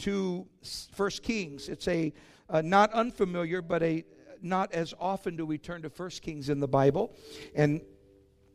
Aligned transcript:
to 0.00 0.46
First 0.92 1.22
Kings. 1.22 1.68
It's 1.68 1.88
a 1.88 2.12
uh, 2.48 2.62
not 2.62 2.92
unfamiliar, 2.92 3.62
but 3.62 3.82
a 3.82 4.04
not 4.42 4.72
as 4.72 4.94
often 4.98 5.36
do 5.36 5.44
we 5.46 5.58
turn 5.58 5.82
to 5.82 5.90
First 5.90 6.22
Kings 6.22 6.48
in 6.48 6.60
the 6.60 6.68
Bible. 6.68 7.14
And 7.54 7.80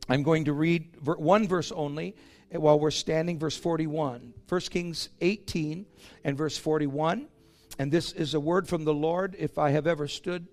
I'm 0.08 0.22
going 0.22 0.44
to 0.44 0.52
read 0.52 0.96
one 1.04 1.48
verse 1.48 1.72
only 1.72 2.16
while 2.50 2.78
we're 2.78 2.90
standing, 2.90 3.38
verse 3.38 3.56
41. 3.56 4.34
1 4.48 4.60
Kings 4.62 5.08
18 5.20 5.86
and 6.24 6.36
verse 6.36 6.58
41. 6.58 7.28
And 7.78 7.92
this 7.92 8.12
is 8.12 8.34
a 8.34 8.40
word 8.40 8.68
from 8.68 8.84
the 8.84 8.94
Lord. 8.94 9.36
If 9.38 9.58
I 9.58 9.70
have 9.70 9.86
ever 9.86 10.08
stood 10.08 10.46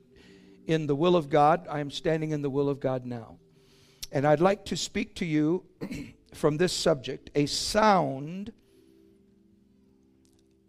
in 0.68 0.88
the 0.88 0.96
will 0.96 1.16
of 1.16 1.30
God, 1.30 1.68
I 1.70 1.80
am 1.80 1.92
standing 1.92 2.32
in 2.32 2.42
the 2.42 2.50
will 2.50 2.70
of 2.70 2.80
God 2.80 3.06
now. 3.06 3.38
And 4.12 4.28
I'd 4.28 4.42
like 4.42 4.66
to 4.66 4.78
speak 4.78 5.16
to 5.16 5.26
you 5.26 5.64
from 6.34 6.58
this 6.58 6.74
subject 6.74 7.30
a 7.36 7.46
sound 7.46 8.52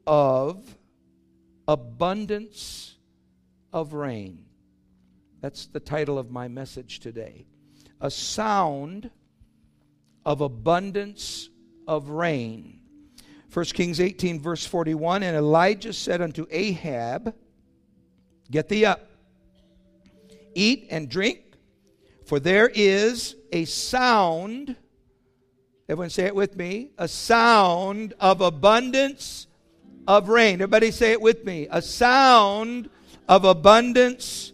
of 0.07 0.77
abundance 1.67 2.97
of 3.73 3.93
rain. 3.93 4.45
That's 5.41 5.67
the 5.67 5.81
title 5.81 6.19
of 6.19 6.31
my 6.31 6.49
message 6.49 7.01
today. 7.01 7.47
A 8.01 8.11
sound 8.11 9.11
of 10.25 10.41
abundance 10.41 11.49
of 11.87 12.09
rain. 12.09 12.81
1 13.53 13.65
Kings 13.67 14.01
18, 14.01 14.41
verse 14.41 14.67
41 14.67 15.23
And 15.23 15.37
Elijah 15.37 15.93
said 15.93 16.21
unto 16.21 16.47
Ahab, 16.51 17.35
Get 18.51 18.69
thee 18.69 18.85
up, 18.85 19.09
eat 20.55 20.87
and 20.91 21.09
drink, 21.09 21.41
for 22.27 22.41
there 22.41 22.69
is 22.69 23.37
a 23.53 23.65
sound. 23.65 24.77
Everyone 25.89 26.11
say 26.11 26.25
it 26.25 26.35
with 26.35 26.57
me. 26.57 26.91
A 26.99 27.07
sound 27.07 28.15
of 28.19 28.41
abundance 28.41 29.47
of 30.07 30.29
rain. 30.29 30.55
Everybody 30.55 30.91
say 30.91 31.13
it 31.13 31.21
with 31.21 31.45
me. 31.45 31.67
A 31.71 31.83
sound 31.83 32.91
of 33.29 33.45
abundance 33.45 34.53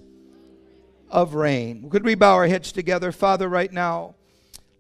of 1.09 1.35
rain. 1.35 1.89
Could 1.91 2.05
we 2.05 2.15
bow 2.15 2.35
our 2.35 2.47
heads 2.47 2.73
together? 2.73 3.13
Father, 3.13 3.49
right 3.49 3.73
now, 3.73 4.15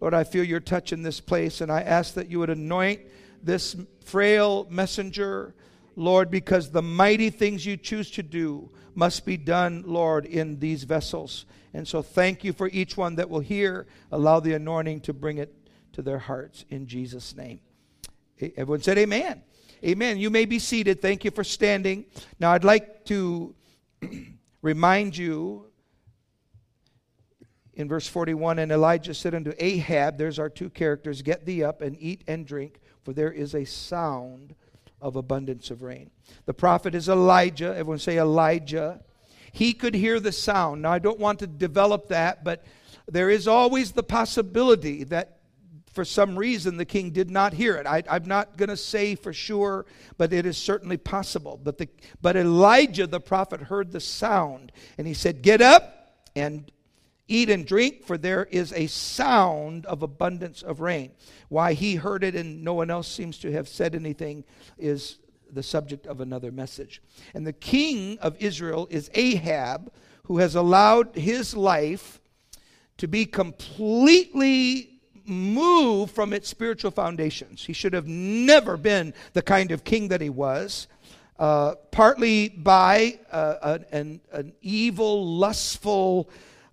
Lord, 0.00 0.14
I 0.14 0.24
feel 0.24 0.44
your 0.44 0.60
touch 0.60 0.92
in 0.92 1.02
this 1.02 1.20
place, 1.20 1.60
and 1.60 1.70
I 1.70 1.82
ask 1.82 2.14
that 2.14 2.30
you 2.30 2.38
would 2.38 2.50
anoint 2.50 3.00
this 3.42 3.76
frail 4.04 4.66
messenger, 4.70 5.54
Lord, 5.96 6.30
because 6.30 6.70
the 6.70 6.82
mighty 6.82 7.30
things 7.30 7.66
you 7.66 7.76
choose 7.76 8.10
to 8.12 8.22
do 8.22 8.70
must 8.94 9.26
be 9.26 9.36
done, 9.36 9.84
Lord, 9.86 10.24
in 10.24 10.58
these 10.58 10.84
vessels. 10.84 11.44
And 11.74 11.86
so 11.86 12.02
thank 12.02 12.44
you 12.44 12.52
for 12.52 12.68
each 12.68 12.96
one 12.96 13.16
that 13.16 13.28
will 13.28 13.40
hear. 13.40 13.86
Allow 14.10 14.40
the 14.40 14.54
anointing 14.54 15.00
to 15.02 15.12
bring 15.12 15.38
it 15.38 15.54
to 15.92 16.02
their 16.02 16.18
hearts 16.18 16.64
in 16.70 16.86
Jesus' 16.86 17.36
name. 17.36 17.60
Everyone 18.40 18.82
said, 18.82 18.98
Amen. 18.98 19.42
Amen. 19.82 20.18
You 20.18 20.28
may 20.28 20.44
be 20.44 20.58
seated. 20.58 21.00
Thank 21.00 21.24
you 21.24 21.30
for 21.30 21.42
standing. 21.42 22.04
Now, 22.38 22.52
I'd 22.52 22.64
like 22.64 23.06
to 23.06 23.54
remind 24.62 25.16
you 25.16 25.70
in 27.72 27.88
verse 27.88 28.06
41 28.06 28.58
And 28.58 28.72
Elijah 28.72 29.14
said 29.14 29.34
unto 29.34 29.54
Ahab, 29.58 30.18
there's 30.18 30.38
our 30.38 30.50
two 30.50 30.68
characters, 30.68 31.22
Get 31.22 31.46
thee 31.46 31.64
up 31.64 31.80
and 31.80 31.96
eat 31.98 32.22
and 32.26 32.46
drink, 32.46 32.80
for 33.02 33.14
there 33.14 33.32
is 33.32 33.54
a 33.54 33.64
sound 33.64 34.54
of 35.00 35.16
abundance 35.16 35.70
of 35.70 35.82
rain. 35.82 36.10
The 36.44 36.52
prophet 36.52 36.94
is 36.94 37.08
Elijah. 37.08 37.74
Everyone 37.74 37.98
say 37.98 38.18
Elijah. 38.18 39.00
He 39.50 39.72
could 39.72 39.94
hear 39.94 40.20
the 40.20 40.30
sound. 40.30 40.82
Now, 40.82 40.92
I 40.92 40.98
don't 40.98 41.18
want 41.18 41.38
to 41.38 41.46
develop 41.46 42.08
that, 42.08 42.44
but 42.44 42.64
there 43.10 43.30
is 43.30 43.48
always 43.48 43.92
the 43.92 44.02
possibility 44.02 45.04
that 45.04 45.39
for 46.00 46.04
some 46.06 46.34
reason 46.34 46.78
the 46.78 46.86
king 46.86 47.10
did 47.10 47.30
not 47.30 47.52
hear 47.52 47.76
it. 47.76 47.86
I, 47.86 48.02
am 48.08 48.24
not 48.24 48.56
going 48.56 48.70
to 48.70 48.76
say 48.78 49.14
for 49.14 49.34
sure, 49.34 49.84
but 50.16 50.32
it 50.32 50.46
is 50.46 50.56
certainly 50.56 50.96
possible. 50.96 51.60
But, 51.62 51.76
the, 51.76 51.90
but 52.22 52.36
Elijah 52.36 53.06
the 53.06 53.20
prophet 53.20 53.60
heard 53.60 53.92
the 53.92 54.00
sound, 54.00 54.72
and 54.96 55.06
he 55.06 55.12
said, 55.12 55.42
Get 55.42 55.60
up 55.60 56.24
and 56.34 56.72
eat 57.28 57.50
and 57.50 57.66
drink, 57.66 58.06
for 58.06 58.16
there 58.16 58.46
is 58.46 58.72
a 58.72 58.86
sound 58.86 59.84
of 59.84 60.02
abundance 60.02 60.62
of 60.62 60.80
rain. 60.80 61.10
Why 61.50 61.74
he 61.74 61.96
heard 61.96 62.24
it 62.24 62.34
and 62.34 62.64
no 62.64 62.72
one 62.72 62.88
else 62.88 63.06
seems 63.06 63.36
to 63.40 63.52
have 63.52 63.68
said 63.68 63.94
anything 63.94 64.44
is 64.78 65.18
the 65.52 65.62
subject 65.62 66.06
of 66.06 66.22
another 66.22 66.50
message. 66.50 67.02
And 67.34 67.46
the 67.46 67.52
king 67.52 68.16
of 68.20 68.38
Israel 68.38 68.88
is 68.90 69.10
Ahab, 69.12 69.92
who 70.22 70.38
has 70.38 70.54
allowed 70.54 71.14
his 71.14 71.54
life 71.54 72.22
to 72.96 73.06
be 73.06 73.26
completely 73.26 74.89
moved 75.30 76.14
from 76.14 76.32
its 76.32 76.48
spiritual 76.48 76.90
foundations. 76.90 77.64
He 77.64 77.72
should 77.72 77.92
have 77.92 78.06
never 78.06 78.76
been 78.76 79.14
the 79.32 79.42
kind 79.42 79.70
of 79.70 79.84
king 79.84 80.08
that 80.08 80.20
he 80.20 80.30
was. 80.30 80.88
Uh, 81.38 81.74
partly 81.90 82.50
by 82.50 83.18
uh, 83.32 83.78
an, 83.92 84.20
an, 84.30 84.52
evil, 84.60 85.38
lustful 85.38 86.28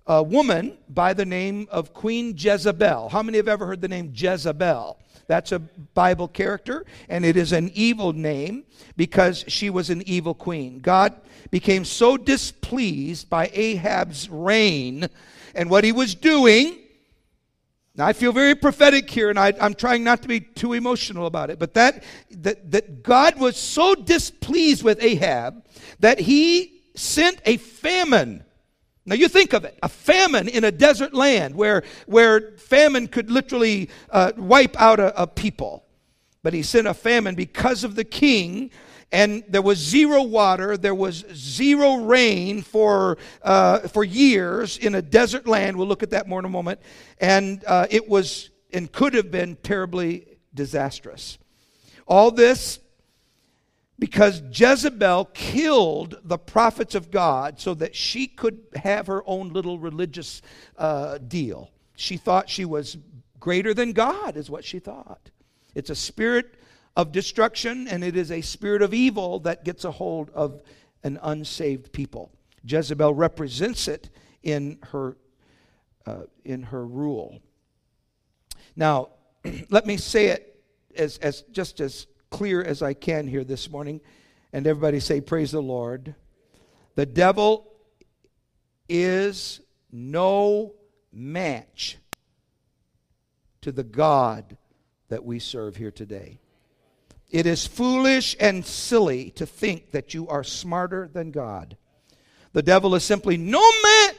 uh, 0.07 0.22
woman 0.28 0.78
by 0.90 1.13
the 1.13 1.23
name 1.23 1.69
of 1.72 1.94
Queen 1.94 2.34
Jezebel. 2.38 3.07
How 3.07 3.23
many 3.23 3.38
have 3.38 3.47
ever 3.47 3.66
heard 3.66 3.79
the 3.79 3.88
name 3.88 4.12
Jezebel? 4.13 5.00
That's 5.28 5.53
a 5.53 5.59
Bible 5.59 6.28
character, 6.28 6.85
and 7.07 7.25
it 7.25 7.38
is 7.38 7.53
an 7.53 7.72
evil 7.73 8.12
name 8.12 8.66
because 8.97 9.46
she 9.47 9.69
was 9.69 9.90
an 9.90 10.01
evil 10.06 10.34
queen. 10.34 10.79
God 10.79 11.16
became 11.50 11.85
so 11.85 12.17
displeased 12.17 13.29
by 13.29 13.50
Ahab's 13.53 14.29
reign 14.29 15.07
and 15.56 15.69
what 15.69 15.84
he 15.84 15.91
was 15.91 16.16
doing 16.16 16.79
now, 17.97 18.06
I 18.06 18.13
feel 18.13 18.31
very 18.31 18.53
prophetic 18.53 19.09
here, 19.09 19.31
and 19.31 19.40
I, 19.40 19.53
am 19.59 19.74
trying 19.74 20.03
not 20.03 20.22
to 20.22 20.28
be 20.28 20.40
too 20.40 20.74
emotional 20.74 21.25
about 21.25 21.50
it, 21.50 21.58
but 21.58 21.74
that, 21.74 22.03
that, 22.30 22.72
that 22.72 23.02
God 23.02 23.40
was 23.40 23.58
so 23.58 23.96
displeased 23.96 24.84
with 24.84 25.02
Ahab 25.02 25.66
that 26.00 26.19
he 26.19 26.84
sent 26.94 27.41
a 27.46 27.58
famine. 27.58 28.44
Now, 29.08 29.16
you 29.16 29.28
think 29.28 29.53
of 29.53 29.66
it 29.66 29.80
a 29.81 29.90
famine 29.90 30.47
in 30.47 30.63
a 30.63 30.72
desert 30.72 31.16
land 31.16 31.56
where, 31.56 31.84
where 32.06 32.52
famine 32.58 33.08
could 33.08 33.31
literally 33.31 33.90
uh, 34.12 34.31
wipe 34.38 34.79
out 34.79 35.00
a, 35.00 35.19
a 35.19 35.25
people. 35.25 35.84
But 36.44 36.53
he 36.53 36.62
sent 36.62 36.85
a 36.85 36.94
famine 36.94 37.34
because 37.34 37.84
of 37.84 37.96
the 37.96 38.03
king 38.03 38.69
and 39.12 39.44
there 39.47 39.62
was 39.62 39.78
zero 39.78 40.23
water, 40.23 40.75
there 40.75 40.95
was 40.95 41.25
zero 41.34 41.97
rain 41.97 42.62
for, 42.62 43.18
uh, 43.41 43.79
for 43.88 44.03
years 44.03 44.78
in 44.78 44.95
a 44.95 45.01
desert 45.01 45.47
land. 45.47 45.78
We'll 45.78 45.88
look 45.88 46.03
at 46.03 46.09
that 46.09 46.28
more 46.28 46.40
in 46.40 46.45
a 46.45 46.50
moment. 46.50 46.81
And 47.19 47.63
uh, 47.66 47.88
it 47.90 48.09
was 48.09 48.50
and 48.73 48.91
could 48.91 49.13
have 49.13 49.31
been 49.31 49.56
terribly 49.63 50.38
disastrous. 50.53 51.38
All 52.06 52.31
this 52.31 52.79
because 54.00 54.44
Jezebel 54.51 55.25
killed 55.34 56.19
the 56.23 56.38
prophets 56.38 56.94
of 56.94 57.09
God 57.09 57.59
so 57.59 57.73
that 57.75 57.96
she 57.96 58.28
could 58.28 58.59
have 58.75 59.07
her 59.07 59.23
own 59.25 59.50
little 59.50 59.79
religious 59.79 60.41
uh, 60.78 61.17
deal. 61.17 61.72
She 61.96 62.17
thought 62.17 62.50
she 62.50 62.66
was 62.66 62.97
greater 63.40 63.73
than 63.73 63.94
God, 63.94 64.38
is 64.38 64.50
what 64.50 64.63
she 64.63 64.79
thought. 64.79 65.31
It's 65.73 65.90
a 65.90 65.96
spirit 65.96 66.53
of 66.97 67.12
destruction, 67.12 67.88
and 67.88 68.03
it 68.03 68.18
is 68.18 68.31
a 68.31 68.41
spirit 68.41 68.81
of 68.81 68.91
evil 68.91 69.40
that 69.41 69.63
gets 69.63 69.85
a 69.85 69.91
hold 69.91 70.31
of 70.31 70.63
an 71.03 71.19
unsaved 71.22 71.91
people. 71.94 72.31
Jezebel 72.66 73.13
represents 73.13 73.88
it 73.88 74.09
in 74.41 74.80
her, 74.91 75.16
uh, 76.08 76.24
in 76.44 76.63
her 76.63 76.84
rule. 76.84 77.40
Now, 78.75 79.09
let 79.69 79.85
me 79.85 79.96
say 79.97 80.30
it 80.30 80.59
as, 80.97 81.19
as 81.19 81.44
just 81.52 81.81
as 81.81 82.08
clear 82.31 82.63
as 82.63 82.81
I 82.81 82.96
can 82.96 83.28
here 83.28 83.44
this 83.44 83.69
morning, 83.69 84.02
and 84.52 84.66
everybody 84.66 85.00
say, 85.00 85.22
Praise 85.22 85.52
the 85.52 85.62
Lord. 85.62 86.16
The 86.96 87.06
devil 87.06 87.72
is 88.90 89.62
no 89.91 90.74
match 91.14 92.00
to 93.62 93.72
the 93.72 93.84
God 93.84 94.58
that 95.09 95.24
we 95.24 95.38
serve 95.38 95.75
here 95.75 95.91
today. 95.91 96.40
It 97.29 97.45
is 97.45 97.67
foolish 97.67 98.35
and 98.39 98.65
silly 98.65 99.31
to 99.31 99.45
think 99.45 99.91
that 99.91 100.13
you 100.13 100.28
are 100.28 100.43
smarter 100.43 101.09
than 101.11 101.31
God. 101.31 101.78
The 102.53 102.63
devil 102.63 102.96
is 102.96 103.03
simply 103.03 103.37
no 103.37 103.61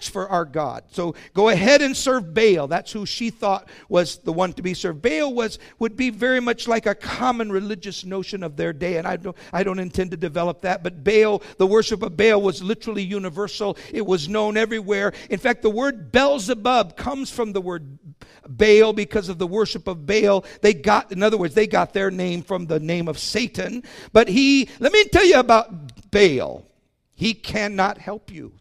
for 0.06 0.28
our 0.28 0.44
God. 0.44 0.84
So 0.90 1.14
go 1.34 1.48
ahead 1.48 1.82
and 1.82 1.96
serve 1.96 2.34
Baal. 2.34 2.68
That's 2.68 2.92
who 2.92 3.06
she 3.06 3.30
thought 3.30 3.68
was 3.88 4.18
the 4.18 4.32
one 4.32 4.52
to 4.52 4.62
be 4.62 4.74
served. 4.74 5.02
Baal 5.02 5.32
was 5.32 5.58
would 5.78 5.96
be 5.96 6.10
very 6.10 6.40
much 6.40 6.68
like 6.68 6.86
a 6.86 6.94
common 6.94 7.50
religious 7.50 8.04
notion 8.04 8.42
of 8.42 8.56
their 8.56 8.72
day, 8.72 8.98
and 8.98 9.06
I 9.06 9.16
don't 9.16 9.36
I 9.52 9.62
don't 9.62 9.78
intend 9.78 10.10
to 10.10 10.16
develop 10.16 10.60
that. 10.60 10.82
But 10.82 11.02
Baal, 11.02 11.42
the 11.56 11.66
worship 11.66 12.02
of 12.02 12.16
Baal 12.16 12.42
was 12.42 12.62
literally 12.62 13.02
universal. 13.02 13.76
It 13.92 14.06
was 14.06 14.28
known 14.28 14.56
everywhere. 14.56 15.12
In 15.30 15.38
fact, 15.38 15.62
the 15.62 15.70
word 15.70 16.12
Beelzebub 16.12 16.96
comes 16.96 17.30
from 17.30 17.52
the 17.52 17.60
word 17.60 17.98
Baal 18.48 18.92
because 18.92 19.28
of 19.28 19.38
the 19.38 19.46
worship 19.46 19.86
of 19.86 20.06
Baal. 20.06 20.44
They 20.62 20.74
got, 20.74 21.12
in 21.12 21.22
other 21.22 21.36
words, 21.36 21.54
they 21.54 21.66
got 21.66 21.92
their 21.92 22.10
name 22.10 22.42
from 22.42 22.66
the 22.66 22.80
name 22.80 23.08
of 23.08 23.18
Satan. 23.18 23.82
But 24.12 24.28
he, 24.28 24.68
let 24.80 24.92
me 24.92 25.04
tell 25.04 25.24
you 25.24 25.38
about 25.38 26.10
Baal. 26.10 26.64
He 27.14 27.34
cannot 27.34 27.98
help 27.98 28.30
you. 28.32 28.52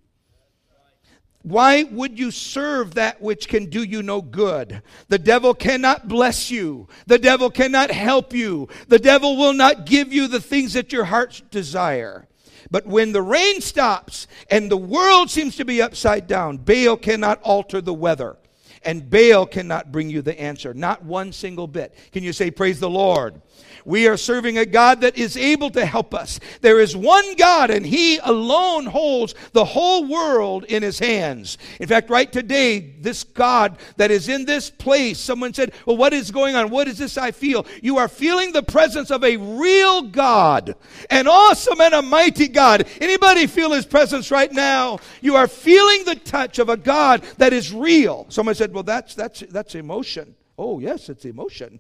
Why 1.48 1.84
would 1.84 2.20
you 2.20 2.30
serve 2.30 2.96
that 2.96 3.22
which 3.22 3.48
can 3.48 3.68
do 3.68 3.82
you 3.82 4.04
no 4.04 4.22
good? 4.22 4.82
The 5.08 5.18
devil 5.18 5.54
cannot 5.54 6.10
bless 6.10 6.52
you. 6.52 6.90
The 7.06 7.18
devil 7.18 7.50
cannot 7.50 7.90
help 7.90 8.34
you. 8.34 8.68
The 8.90 9.00
devil 9.00 9.38
will 9.38 9.54
not 9.54 9.86
give 9.86 10.12
you 10.12 10.28
the 10.28 10.42
things 10.42 10.74
that 10.74 10.92
your 10.92 11.06
hearts 11.06 11.42
desire. 11.50 12.28
But 12.70 12.86
when 12.86 13.14
the 13.14 13.22
rain 13.22 13.62
stops 13.62 14.28
and 14.52 14.70
the 14.70 14.76
world 14.76 15.30
seems 15.30 15.56
to 15.56 15.64
be 15.64 15.82
upside 15.82 16.28
down, 16.28 16.58
Baal 16.58 16.98
cannot 16.98 17.42
alter 17.44 17.80
the 17.80 17.94
weather. 17.94 18.36
And 18.84 19.10
Baal 19.10 19.46
cannot 19.46 19.90
bring 19.90 20.10
you 20.10 20.22
the 20.22 20.38
answer. 20.38 20.74
Not 20.74 21.06
one 21.06 21.32
single 21.32 21.68
bit. 21.68 21.96
Can 22.12 22.24
you 22.24 22.34
say, 22.34 22.52
Praise 22.52 22.82
the 22.82 22.90
Lord? 22.90 23.42
We 23.88 24.06
are 24.10 24.18
serving 24.18 24.58
a 24.58 24.66
God 24.66 25.00
that 25.00 25.18
is 25.18 25.38
able 25.38 25.70
to 25.70 25.86
help 25.86 26.14
us. 26.14 26.42
There 26.60 26.82
is 26.82 26.94
one 26.94 27.36
God, 27.36 27.70
and 27.70 27.86
He 27.86 28.18
alone 28.18 28.86
holds 28.86 29.34
the 29.54 29.64
whole 29.64 30.06
world 30.06 30.66
in 30.66 30.84
His 30.84 31.00
hands. 31.00 31.58
In 31.80 31.88
fact, 31.88 32.10
right 32.10 32.30
today, 32.30 32.96
this 33.00 33.24
God 33.24 33.78
that 33.96 34.12
is 34.12 34.28
in 34.28 34.44
this 34.44 34.70
place, 34.70 35.20
someone 35.20 35.54
said, 35.54 35.72
Well, 35.86 35.96
what 35.96 36.12
is 36.12 36.32
going 36.32 36.54
on? 36.54 36.70
What 36.70 36.90
is 36.90 36.98
this 36.98 37.18
I 37.18 37.32
feel? 37.32 37.66
You 37.82 37.98
are 37.98 38.10
feeling 38.10 38.52
the 38.52 38.62
presence 38.62 39.10
of 39.10 39.24
a 39.24 39.38
real 39.38 40.02
God, 40.02 40.76
an 41.10 41.30
awesome 41.30 41.80
and 41.80 41.94
a 41.94 42.02
mighty 42.02 42.50
God. 42.50 42.90
Anybody 43.00 43.48
feel 43.48 43.72
His 43.72 43.86
presence 43.86 44.32
right 44.32 44.52
now? 44.52 45.00
You 45.22 45.38
are 45.38 45.48
feeling 45.48 46.04
the 46.04 46.16
touch 46.16 46.60
of 46.60 46.68
a 46.68 46.76
God 46.76 47.22
that 47.38 47.54
is 47.54 47.72
real. 47.72 48.26
Someone 48.28 48.56
said, 48.56 48.74
Well, 48.74 48.84
that's, 48.84 49.16
that's, 49.16 49.40
that's 49.50 49.76
emotion. 49.76 50.36
Oh, 50.58 50.80
yes, 50.80 51.08
it's 51.08 51.24
emotion. 51.24 51.80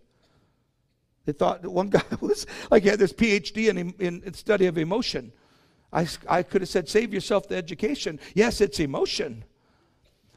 They 1.28 1.34
thought 1.34 1.64
one 1.66 1.90
guy 1.98 2.02
was 2.22 2.48
like 2.72 2.84
he 2.84 2.90
had 2.90 3.00
this 3.00 3.14
PhD 3.14 3.68
in, 3.68 3.78
in, 3.78 4.24
in 4.24 4.34
study 4.34 4.66
of 4.66 4.78
emotion. 4.78 5.34
I, 5.92 6.08
I 6.28 6.42
could 6.42 6.62
have 6.62 6.70
said, 6.70 6.90
save 6.90 7.14
yourself 7.14 7.48
the 7.48 7.56
education. 7.56 8.20
Yes, 8.34 8.62
it's 8.62 8.80
emotion 8.80 9.44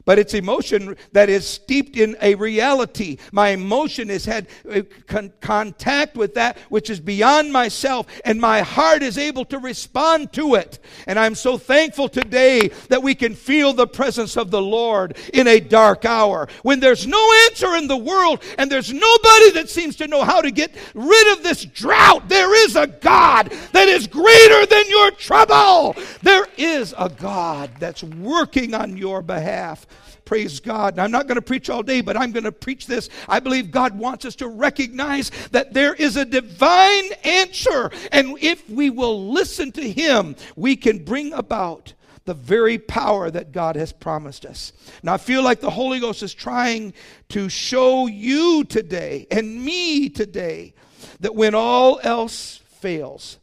but 0.05 0.19
it's 0.19 0.33
emotion 0.33 0.95
that 1.11 1.29
is 1.29 1.47
steeped 1.47 1.97
in 1.97 2.15
a 2.21 2.35
reality. 2.35 3.17
My 3.31 3.49
emotion 3.49 4.09
has 4.09 4.25
had 4.25 4.47
uh, 4.69 4.81
con- 5.07 5.33
contact 5.41 6.15
with 6.15 6.33
that 6.35 6.57
which 6.69 6.89
is 6.89 6.99
beyond 6.99 7.51
myself, 7.51 8.07
and 8.25 8.39
my 8.39 8.61
heart 8.61 9.03
is 9.03 9.17
able 9.17 9.45
to 9.45 9.59
respond 9.59 10.33
to 10.33 10.55
it. 10.55 10.79
And 11.07 11.17
I'm 11.19 11.35
so 11.35 11.57
thankful 11.57 12.09
today 12.09 12.69
that 12.89 13.03
we 13.03 13.15
can 13.15 13.35
feel 13.35 13.73
the 13.73 13.87
presence 13.87 14.37
of 14.37 14.51
the 14.51 14.61
Lord 14.61 15.17
in 15.33 15.47
a 15.47 15.59
dark 15.59 16.05
hour. 16.05 16.47
When 16.63 16.79
there's 16.79 17.07
no 17.07 17.33
answer 17.49 17.75
in 17.75 17.87
the 17.87 17.97
world, 17.97 18.43
and 18.57 18.71
there's 18.71 18.91
nobody 18.91 19.51
that 19.51 19.69
seems 19.69 19.95
to 19.97 20.07
know 20.07 20.23
how 20.23 20.41
to 20.41 20.51
get 20.51 20.71
rid 20.93 21.37
of 21.37 21.43
this 21.43 21.65
drought, 21.65 22.27
there 22.27 22.53
is 22.65 22.75
a 22.75 22.87
God 22.87 23.51
that 23.71 23.87
is 23.87 24.07
greater 24.07 24.65
than 24.65 24.89
your 24.89 25.11
trouble. 25.11 25.95
There 26.21 26.47
is 26.57 26.93
a 26.97 27.09
God 27.09 27.71
that's 27.79 28.03
working 28.03 28.73
on 28.73 28.97
your 28.97 29.21
behalf. 29.21 29.85
Praise 30.31 30.61
God. 30.61 30.97
I'm 30.97 31.11
not 31.11 31.27
going 31.27 31.35
to 31.35 31.41
preach 31.41 31.69
all 31.69 31.83
day, 31.83 31.99
but 31.99 32.15
I'm 32.15 32.31
going 32.31 32.45
to 32.45 32.53
preach 32.53 32.87
this. 32.87 33.09
I 33.27 33.41
believe 33.41 33.69
God 33.69 33.97
wants 33.97 34.23
us 34.23 34.33
to 34.37 34.47
recognize 34.47 35.29
that 35.51 35.73
there 35.73 35.93
is 35.93 36.15
a 36.15 36.23
divine 36.23 37.11
answer. 37.25 37.91
And 38.13 38.37
if 38.39 38.69
we 38.69 38.89
will 38.89 39.29
listen 39.29 39.73
to 39.73 39.91
Him, 39.91 40.37
we 40.55 40.77
can 40.77 41.03
bring 41.03 41.33
about 41.33 41.93
the 42.23 42.33
very 42.33 42.77
power 42.77 43.29
that 43.29 43.51
God 43.51 43.75
has 43.75 43.91
promised 43.91 44.45
us. 44.45 44.71
Now, 45.03 45.15
I 45.15 45.17
feel 45.17 45.43
like 45.43 45.59
the 45.59 45.69
Holy 45.69 45.99
Ghost 45.99 46.23
is 46.23 46.33
trying 46.33 46.93
to 47.27 47.49
show 47.49 48.07
you 48.07 48.63
today 48.63 49.27
and 49.31 49.65
me 49.65 50.07
today 50.07 50.75
that 51.19 51.35
when 51.35 51.53
all 51.53 51.99
else 52.03 52.61
fails, 52.79 53.37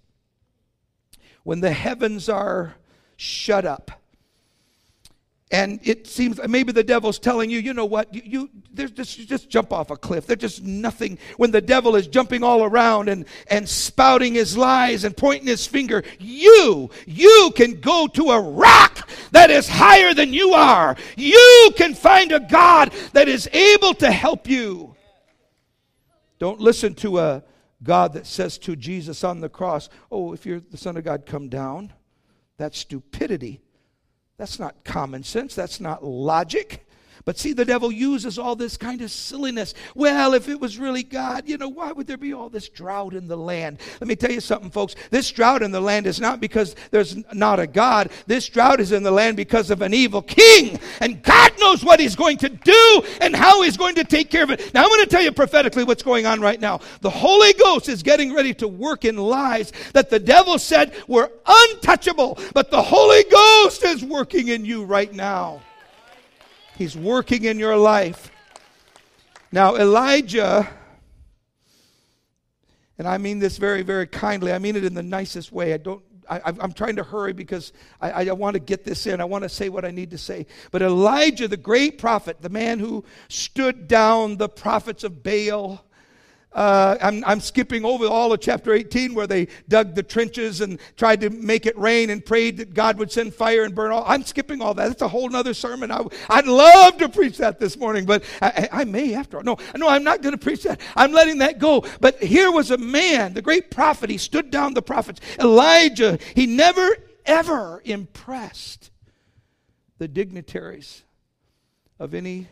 when 1.43 1.61
the 1.61 1.73
heavens 1.73 2.31
are 2.31 2.77
shut 3.19 3.67
up, 3.67 3.98
and 5.51 5.81
it 5.83 6.07
seems 6.07 6.39
maybe 6.47 6.73
the 6.73 6.85
devil's 6.85 7.19
telling 7.19 7.49
you, 7.49 7.59
you 7.59 7.73
know 7.73 7.87
what, 7.87 8.13
you, 8.15 8.23
you 8.25 8.51
there's 8.71 8.91
just, 8.91 9.27
just 9.27 9.49
jump 9.49 9.73
off 9.73 9.91
a 9.91 9.97
cliff. 9.97 10.27
There's 10.27 10.41
just 10.41 10.63
nothing. 10.63 11.19
When 11.39 11.51
the 11.51 11.63
devil 11.63 11.97
is 11.97 12.07
jumping 12.07 12.43
all 12.43 12.65
around 12.65 13.09
and, 13.09 13.25
and 13.51 13.67
spouting 13.67 14.35
his 14.35 14.59
lies 14.59 15.05
and 15.05 15.17
pointing 15.17 15.47
his 15.47 15.67
finger, 15.67 16.05
you, 16.19 16.91
you 17.07 17.51
can 17.57 17.81
go 17.81 18.07
to 18.09 18.31
a 18.31 18.41
rock 18.41 19.09
that 19.31 19.51
is 19.51 19.67
higher 19.67 20.13
than 20.13 20.35
you 20.35 20.53
are. 20.53 20.97
You 21.17 21.71
can 21.77 21.95
find 21.95 22.31
a 22.31 22.41
God 22.41 22.93
that 23.15 23.29
is 23.29 23.49
able 23.53 23.95
to 23.95 24.11
help 24.11 24.49
you. 24.49 24.97
Don't 26.39 26.61
listen 26.61 26.95
to 26.97 27.21
a 27.21 27.43
God 27.83 28.13
that 28.13 28.27
says 28.27 28.59
to 28.59 28.77
Jesus 28.77 29.25
on 29.25 29.41
the 29.41 29.49
cross, 29.49 29.89
Oh, 30.13 30.35
if 30.35 30.45
you're 30.45 30.61
the 30.61 30.77
Son 30.77 30.99
of 30.99 31.05
God, 31.05 31.25
come 31.25 31.49
down. 31.49 31.93
That's 32.59 32.79
stupidity. 32.79 33.63
That's 34.39 34.59
not 34.59 34.85
common 34.85 35.25
sense. 35.25 35.55
That's 35.55 35.81
not 35.81 36.05
logic. 36.05 36.87
But 37.29 37.37
see, 37.37 37.53
the 37.53 37.67
devil 37.67 37.93
uses 37.93 38.39
all 38.39 38.57
this 38.57 38.79
kind 38.79 39.03
of 39.03 39.11
silliness. 39.11 39.75
Well, 39.95 40.33
if 40.33 40.49
it 40.49 40.59
was 40.59 40.79
really 40.79 41.03
God, 41.03 41.47
you 41.47 41.59
know, 41.59 41.69
why 41.69 41.93
would 41.93 42.07
there 42.07 42.17
be 42.17 42.33
all 42.33 42.49
this 42.49 42.71
drought 42.71 43.13
in 43.13 43.29
the 43.29 43.37
land? 43.37 43.81
Let 44.01 44.09
me 44.09 44.17
tell 44.17 44.33
you 44.33 44.41
something, 44.41 44.71
folks. 44.71 44.95
This 45.11 45.31
drought 45.31 45.63
in 45.63 45.71
the 45.71 45.81
land 45.83 46.07
is 46.07 46.23
not 46.23 46.41
because 46.41 46.75
there's 46.91 47.17
not 47.35 47.61
a 47.61 47.67
God. 47.67 48.13
This 48.27 48.49
drought 48.49 48.81
is 48.81 48.93
in 48.93 49.03
the 49.03 49.11
land 49.11 49.37
because 49.37 49.71
of 49.71 49.83
an 49.83 49.93
evil 49.93 50.23
king. 50.23 50.81
And 51.03 51.23
God 51.23 51.53
knows 51.61 51.85
what 51.85 52.01
he's 52.01 52.17
going 52.17 52.39
to 52.39 52.49
do 52.49 53.03
and 53.21 53.37
how 53.37 53.61
he's 53.61 53.77
going 53.77 53.97
to 53.97 54.05
take 54.05 54.31
care 54.31 54.45
of 54.45 54.51
it. 54.51 54.73
Now, 54.73 54.85
I'm 54.85 54.89
going 54.89 55.05
to 55.05 55.11
tell 55.11 55.23
you 55.23 55.31
prophetically 55.31 55.85
what's 55.85 56.03
going 56.03 56.25
on 56.25 56.41
right 56.41 56.59
now. 56.59 56.81
The 57.03 57.11
Holy 57.11 57.53
Ghost 57.53 57.91
is 57.91 58.03
getting 58.03 58.35
ready 58.35 58.55
to 58.55 58.67
work 58.67 59.05
in 59.05 59.19
lies 59.19 59.71
that 59.93 60.09
the 60.09 60.19
devil 60.19 60.59
said 60.59 60.95
were 61.07 61.31
untouchable, 61.47 62.39
but 62.55 62.71
the 62.71 62.83
Holy 62.83 63.23
Ghost 63.25 63.85
is 63.85 64.03
working 64.03 64.49
in 64.49 64.65
you 64.65 64.85
right 64.85 65.13
now. 65.13 65.61
He's 66.79 66.97
working 66.97 67.43
in 67.43 67.59
your 67.59 67.77
life. 67.77 68.31
Now, 69.51 69.75
Elijah, 69.75 70.69
and 72.97 73.09
I 73.09 73.19
mean 73.19 73.41
this 73.41 73.57
very, 73.57 73.83
very 73.83 74.07
kindly, 74.07 74.53
I 74.53 74.61
mean 74.61 74.77
it 74.77 74.85
in 74.85 74.95
the 74.95 75.03
nicest 75.03 75.51
way. 75.51 75.75
I 75.75 75.79
don't 75.79 76.03
I, 76.31 76.53
am 76.61 76.73
trying 76.73 76.97
to 76.97 77.03
hurry 77.03 77.33
because 77.33 77.73
I, 78.01 78.29
I, 78.29 78.33
want 78.33 78.55
to 78.55 78.61
get 78.61 78.85
this 78.85 79.07
in. 79.07 79.21
I 79.21 79.25
want 79.25 79.45
to 79.45 79.49
say 79.49 79.71
what 79.71 79.87
I 79.87 79.91
need 79.91 80.11
to 80.11 80.19
say. 80.19 80.47
But 80.71 80.83
Elijah, 80.83 81.49
the 81.49 81.57
great 81.57 81.97
prophet, 81.97 82.43
the 82.43 82.51
man 82.51 82.79
who 82.79 83.05
stood 83.29 83.89
down 83.89 84.37
the 84.37 84.49
prophets 84.49 85.05
of 85.05 85.23
Baal, 85.23 85.83
uh, 86.53 86.97
I'm, 87.01 87.23
I'm, 87.25 87.41
skipping 87.41 87.85
over 87.85 88.07
all 88.07 88.33
of 88.33 88.41
chapter 88.41 88.73
18 88.73 89.15
where 89.15 89.27
they 89.27 89.49
dug 89.69 89.95
the 89.95 90.03
trenches 90.03 90.63
and 90.63 90.81
tried 90.97 91.21
to 91.21 91.31
make 91.31 91.67
it 91.67 91.79
rain 91.79 92.09
and 92.09 92.25
prayed 92.25 92.57
that 92.57 92.73
God 92.73 92.99
would 92.99 93.13
send 93.13 93.35
fire 93.35 93.65
and 93.65 93.75
burn 93.75 93.93
all. 93.93 94.03
I'm 94.07 94.25
skipping 94.25 94.63
all 94.63 94.73
that. 94.75 94.89
That's 94.89 95.03
a 95.03 95.09
whole 95.09 95.35
other 95.37 95.53
sermon. 95.53 95.91
I, 95.91 96.01
would 96.01 96.47
love 96.47 96.97
to 96.99 97.09
preach 97.11 97.37
that 97.39 97.61
this 97.61 97.77
morning, 97.77 98.07
but 98.07 98.25
I, 98.41 98.69
I 98.73 98.85
may 98.85 99.15
after 99.15 99.37
all. 99.37 99.43
No, 99.43 99.59
no, 99.77 99.89
I'm 99.89 100.03
not 100.03 100.23
going 100.23 100.33
to 100.33 100.39
preach 100.39 100.63
that. 100.63 100.81
I'm 100.97 101.13
letting 101.13 101.39
that 101.39 101.59
go. 101.59 101.85
But 102.01 102.23
here 102.23 102.51
was 102.51 102.71
a 102.71 102.79
man, 102.79 103.35
the 103.35 103.43
great 103.43 103.71
prophet. 103.71 104.09
He 104.09 104.19
stood 104.19 104.51
down 104.51 104.73
the 104.73 104.83
prophets. 104.83 105.21
Elijah, 105.39 106.19
he 106.35 106.47
never, 106.47 106.97
ever 107.27 107.83
impressed 107.85 108.91
the 109.99 110.09
dignitaries 110.09 111.05
of 111.99 112.15
any 112.15 112.49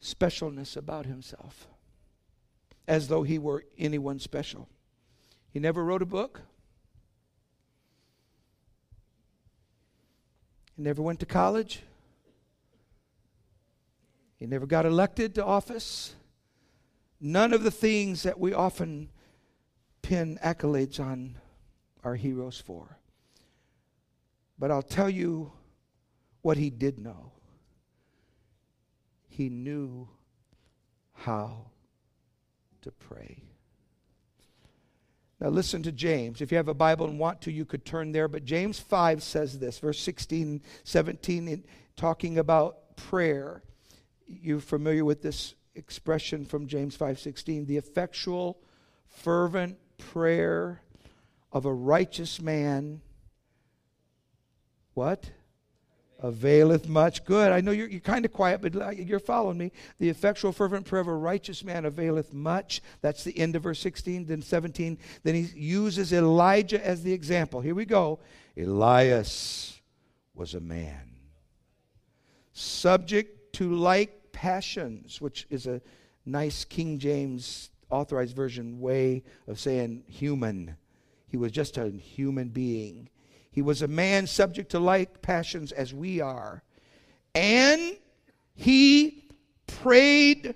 specialness 0.00 0.76
about 0.76 1.06
himself 1.06 1.66
as 2.86 3.08
though 3.08 3.22
he 3.22 3.38
were 3.38 3.64
anyone 3.78 4.18
special. 4.18 4.68
He 5.50 5.58
never 5.58 5.84
wrote 5.84 6.02
a 6.02 6.06
book. 6.06 6.42
He 10.76 10.82
never 10.82 11.02
went 11.02 11.20
to 11.20 11.26
college. 11.26 11.82
He 14.36 14.46
never 14.46 14.66
got 14.66 14.86
elected 14.86 15.34
to 15.34 15.44
office. 15.44 16.14
None 17.20 17.52
of 17.52 17.62
the 17.62 17.70
things 17.70 18.22
that 18.22 18.40
we 18.40 18.54
often 18.54 19.10
pin 20.00 20.38
accolades 20.42 20.98
on 20.98 21.36
our 22.02 22.14
heroes 22.14 22.58
for. 22.58 22.98
But 24.58 24.70
I'll 24.70 24.82
tell 24.82 25.10
you 25.10 25.52
what 26.42 26.56
he 26.56 26.70
did 26.70 26.98
know. 26.98 27.32
He 29.28 29.48
knew 29.48 30.08
how 31.12 31.66
to 32.82 32.90
pray. 32.92 33.42
Now, 35.40 35.48
listen 35.48 35.82
to 35.84 35.92
James. 35.92 36.40
If 36.40 36.50
you 36.50 36.58
have 36.58 36.68
a 36.68 36.74
Bible 36.74 37.06
and 37.06 37.18
want 37.18 37.40
to, 37.42 37.52
you 37.52 37.64
could 37.64 37.84
turn 37.84 38.12
there. 38.12 38.28
But 38.28 38.44
James 38.44 38.78
5 38.78 39.22
says 39.22 39.58
this, 39.58 39.78
verse 39.78 39.98
16, 40.00 40.60
17, 40.84 41.48
in, 41.48 41.64
talking 41.96 42.38
about 42.38 42.96
prayer. 42.96 43.62
You're 44.26 44.60
familiar 44.60 45.04
with 45.04 45.22
this 45.22 45.54
expression 45.74 46.44
from 46.44 46.66
James 46.66 46.96
5:16, 46.96 47.66
the 47.66 47.76
effectual 47.76 48.60
fervent 49.08 49.78
prayer 49.96 50.82
of 51.52 51.64
a 51.64 51.72
righteous 51.72 52.40
man 52.40 53.00
what? 54.94 55.30
Availeth 56.22 56.88
much. 56.88 57.24
Good. 57.24 57.52
I 57.52 57.60
know 57.60 57.70
you're, 57.72 57.88
you're 57.88 58.00
kind 58.00 58.24
of 58.24 58.32
quiet, 58.32 58.60
but 58.60 58.96
you're 58.96 59.18
following 59.18 59.58
me. 59.58 59.72
The 59.98 60.08
effectual, 60.08 60.52
fervent 60.52 60.86
prayer 60.86 61.00
of 61.00 61.08
a 61.08 61.14
righteous 61.14 61.64
man 61.64 61.84
availeth 61.84 62.32
much. 62.32 62.82
That's 63.00 63.24
the 63.24 63.38
end 63.38 63.56
of 63.56 63.62
verse 63.62 63.80
16. 63.80 64.26
Then 64.26 64.42
17. 64.42 64.98
Then 65.22 65.34
he 65.34 65.42
uses 65.58 66.12
Elijah 66.12 66.84
as 66.84 67.02
the 67.02 67.12
example. 67.12 67.60
Here 67.60 67.74
we 67.74 67.84
go. 67.84 68.20
Elias 68.56 69.80
was 70.34 70.54
a 70.54 70.60
man. 70.60 71.16
subject 72.52 73.52
to 73.54 73.74
like 73.74 74.32
passions, 74.32 75.20
which 75.20 75.46
is 75.50 75.66
a 75.66 75.80
nice 76.26 76.64
King 76.64 76.98
James 76.98 77.70
authorized 77.90 78.36
version 78.36 78.80
way 78.80 79.22
of 79.46 79.58
saying 79.58 80.04
human. 80.06 80.76
He 81.26 81.36
was 81.36 81.52
just 81.52 81.76
a 81.78 81.88
human 81.88 82.48
being. 82.48 83.08
He 83.50 83.62
was 83.62 83.82
a 83.82 83.88
man 83.88 84.26
subject 84.26 84.70
to 84.72 84.78
like 84.78 85.22
passions 85.22 85.72
as 85.72 85.92
we 85.92 86.20
are. 86.20 86.62
And 87.34 87.96
he 88.54 89.28
prayed 89.66 90.54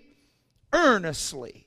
earnestly 0.73 1.65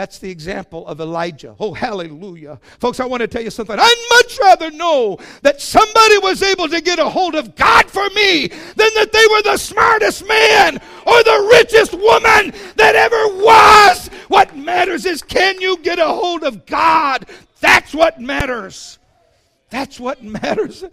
that's 0.00 0.18
the 0.18 0.30
example 0.30 0.86
of 0.86 1.00
Elijah. 1.00 1.56
Oh, 1.58 1.74
hallelujah. 1.74 2.60
Folks, 2.78 3.00
I 3.00 3.06
want 3.06 3.22
to 3.22 3.26
tell 3.26 3.42
you 3.42 3.50
something. 3.50 3.76
I'd 3.78 4.06
much 4.10 4.38
rather 4.40 4.70
know 4.70 5.18
that 5.42 5.60
somebody 5.60 6.16
was 6.18 6.42
able 6.42 6.68
to 6.68 6.80
get 6.80 6.98
a 6.98 7.08
hold 7.08 7.34
of 7.34 7.56
God 7.56 7.90
for 7.90 8.08
me 8.14 8.46
than 8.46 8.90
that 8.94 9.10
they 9.12 9.26
were 9.30 9.42
the 9.42 9.58
smartest 9.58 10.26
man 10.26 10.76
or 10.76 11.22
the 11.22 11.48
richest 11.52 11.92
woman 11.92 12.54
that 12.76 12.94
ever 12.94 13.42
was. 13.42 14.08
What 14.28 14.56
matters 14.56 15.04
is 15.04 15.22
can 15.22 15.60
you 15.60 15.76
get 15.78 15.98
a 15.98 16.08
hold 16.08 16.44
of 16.44 16.66
God? 16.66 17.26
That's 17.60 17.92
what 17.92 18.20
matters. 18.20 18.99
That's 19.70 19.98
what 19.98 20.22
matters. 20.22 20.84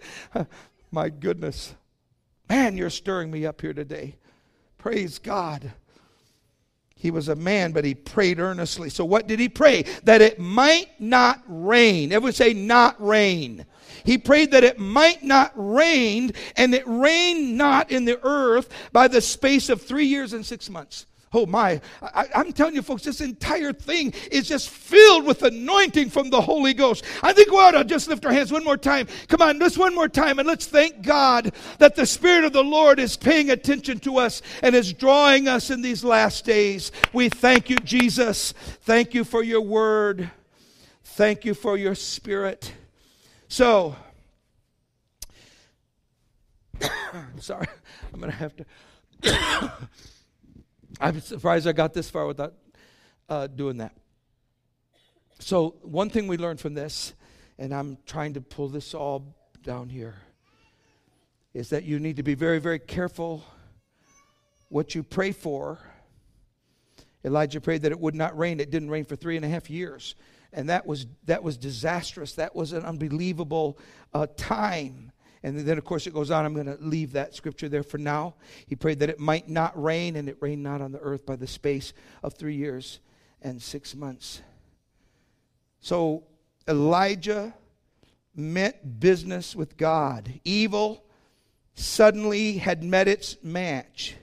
My 0.90 1.08
goodness. 1.08 1.74
Man, 2.48 2.76
you're 2.76 2.90
stirring 2.90 3.30
me 3.30 3.44
up 3.44 3.60
here 3.60 3.74
today. 3.74 4.14
Praise 4.78 5.18
God. 5.18 5.72
He 6.94 7.12
was 7.12 7.28
a 7.28 7.36
man, 7.36 7.70
but 7.70 7.84
he 7.84 7.94
prayed 7.94 8.40
earnestly. 8.40 8.90
So, 8.90 9.04
what 9.04 9.28
did 9.28 9.38
he 9.38 9.48
pray? 9.48 9.84
That 10.02 10.20
it 10.20 10.40
might 10.40 10.88
not 10.98 11.42
rain. 11.46 12.10
Everyone 12.10 12.32
say, 12.32 12.54
not 12.54 12.96
rain. 12.98 13.66
He 14.04 14.18
prayed 14.18 14.50
that 14.50 14.64
it 14.64 14.80
might 14.80 15.22
not 15.22 15.52
rain, 15.54 16.32
and 16.56 16.74
it 16.74 16.82
rained 16.86 17.56
not 17.56 17.92
in 17.92 18.04
the 18.04 18.18
earth 18.24 18.68
by 18.92 19.06
the 19.06 19.20
space 19.20 19.68
of 19.68 19.82
three 19.82 20.06
years 20.06 20.32
and 20.32 20.44
six 20.44 20.68
months. 20.68 21.06
Oh 21.32 21.44
my, 21.44 21.80
I, 22.00 22.26
am 22.34 22.52
telling 22.52 22.74
you 22.74 22.82
folks, 22.82 23.02
this 23.02 23.20
entire 23.20 23.72
thing 23.72 24.14
is 24.30 24.48
just 24.48 24.70
filled 24.70 25.26
with 25.26 25.42
anointing 25.42 26.08
from 26.08 26.30
the 26.30 26.40
Holy 26.40 26.72
Ghost. 26.72 27.04
I 27.22 27.34
think 27.34 27.50
we 27.50 27.58
ought 27.58 27.72
to 27.72 27.84
just 27.84 28.08
lift 28.08 28.24
our 28.24 28.32
hands 28.32 28.50
one 28.50 28.64
more 28.64 28.78
time. 28.78 29.08
Come 29.28 29.42
on, 29.42 29.58
just 29.58 29.76
one 29.76 29.94
more 29.94 30.08
time, 30.08 30.38
and 30.38 30.48
let's 30.48 30.66
thank 30.66 31.02
God 31.02 31.52
that 31.78 31.96
the 31.96 32.06
Spirit 32.06 32.44
of 32.44 32.54
the 32.54 32.64
Lord 32.64 32.98
is 32.98 33.16
paying 33.16 33.50
attention 33.50 33.98
to 34.00 34.16
us 34.18 34.40
and 34.62 34.74
is 34.74 34.92
drawing 34.92 35.48
us 35.48 35.70
in 35.70 35.82
these 35.82 36.02
last 36.02 36.46
days. 36.46 36.92
We 37.12 37.28
thank 37.28 37.68
you, 37.68 37.76
Jesus. 37.76 38.52
Thank 38.82 39.12
you 39.12 39.24
for 39.24 39.42
your 39.42 39.60
word. 39.60 40.30
Thank 41.02 41.44
you 41.44 41.52
for 41.52 41.76
your 41.76 41.94
spirit. 41.94 42.72
So, 43.48 43.96
sorry, 47.40 47.66
I'm 48.14 48.20
going 48.20 48.32
to 48.32 48.38
have 48.38 48.54
to. 48.56 48.64
I'm 51.00 51.20
surprised 51.20 51.66
I 51.66 51.72
got 51.72 51.94
this 51.94 52.10
far 52.10 52.26
without 52.26 52.54
uh, 53.28 53.46
doing 53.46 53.78
that. 53.78 53.92
So, 55.38 55.76
one 55.82 56.10
thing 56.10 56.26
we 56.26 56.36
learned 56.36 56.60
from 56.60 56.74
this, 56.74 57.14
and 57.58 57.72
I'm 57.72 57.98
trying 58.06 58.34
to 58.34 58.40
pull 58.40 58.68
this 58.68 58.94
all 58.94 59.36
down 59.62 59.88
here, 59.88 60.16
is 61.54 61.70
that 61.70 61.84
you 61.84 62.00
need 62.00 62.16
to 62.16 62.22
be 62.24 62.34
very, 62.34 62.58
very 62.58 62.80
careful 62.80 63.44
what 64.68 64.94
you 64.94 65.02
pray 65.02 65.32
for. 65.32 65.78
Elijah 67.24 67.60
prayed 67.60 67.82
that 67.82 67.92
it 67.92 68.00
would 68.00 68.14
not 68.14 68.36
rain. 68.36 68.58
It 68.58 68.70
didn't 68.70 68.90
rain 68.90 69.04
for 69.04 69.16
three 69.16 69.36
and 69.36 69.44
a 69.44 69.48
half 69.48 69.70
years. 69.70 70.14
And 70.52 70.68
that 70.68 70.86
was, 70.86 71.06
that 71.26 71.42
was 71.42 71.56
disastrous. 71.56 72.34
That 72.34 72.56
was 72.56 72.72
an 72.72 72.84
unbelievable 72.84 73.78
uh, 74.14 74.26
time. 74.36 75.12
And 75.42 75.58
then, 75.60 75.78
of 75.78 75.84
course, 75.84 76.06
it 76.06 76.14
goes 76.14 76.30
on. 76.30 76.44
I'm 76.44 76.54
going 76.54 76.66
to 76.66 76.78
leave 76.80 77.12
that 77.12 77.34
scripture 77.34 77.68
there 77.68 77.82
for 77.82 77.98
now. 77.98 78.34
He 78.66 78.74
prayed 78.74 78.98
that 79.00 79.10
it 79.10 79.20
might 79.20 79.48
not 79.48 79.80
rain, 79.80 80.16
and 80.16 80.28
it 80.28 80.36
rained 80.40 80.62
not 80.62 80.80
on 80.80 80.92
the 80.92 81.00
earth 81.00 81.24
by 81.24 81.36
the 81.36 81.46
space 81.46 81.92
of 82.22 82.34
three 82.34 82.56
years 82.56 83.00
and 83.40 83.62
six 83.62 83.94
months. 83.94 84.42
So 85.80 86.24
Elijah 86.66 87.54
meant 88.34 89.00
business 89.00 89.54
with 89.54 89.76
God. 89.76 90.40
Evil 90.44 91.04
suddenly 91.74 92.58
had 92.58 92.82
met 92.82 93.06
its 93.06 93.36
match, 93.42 94.16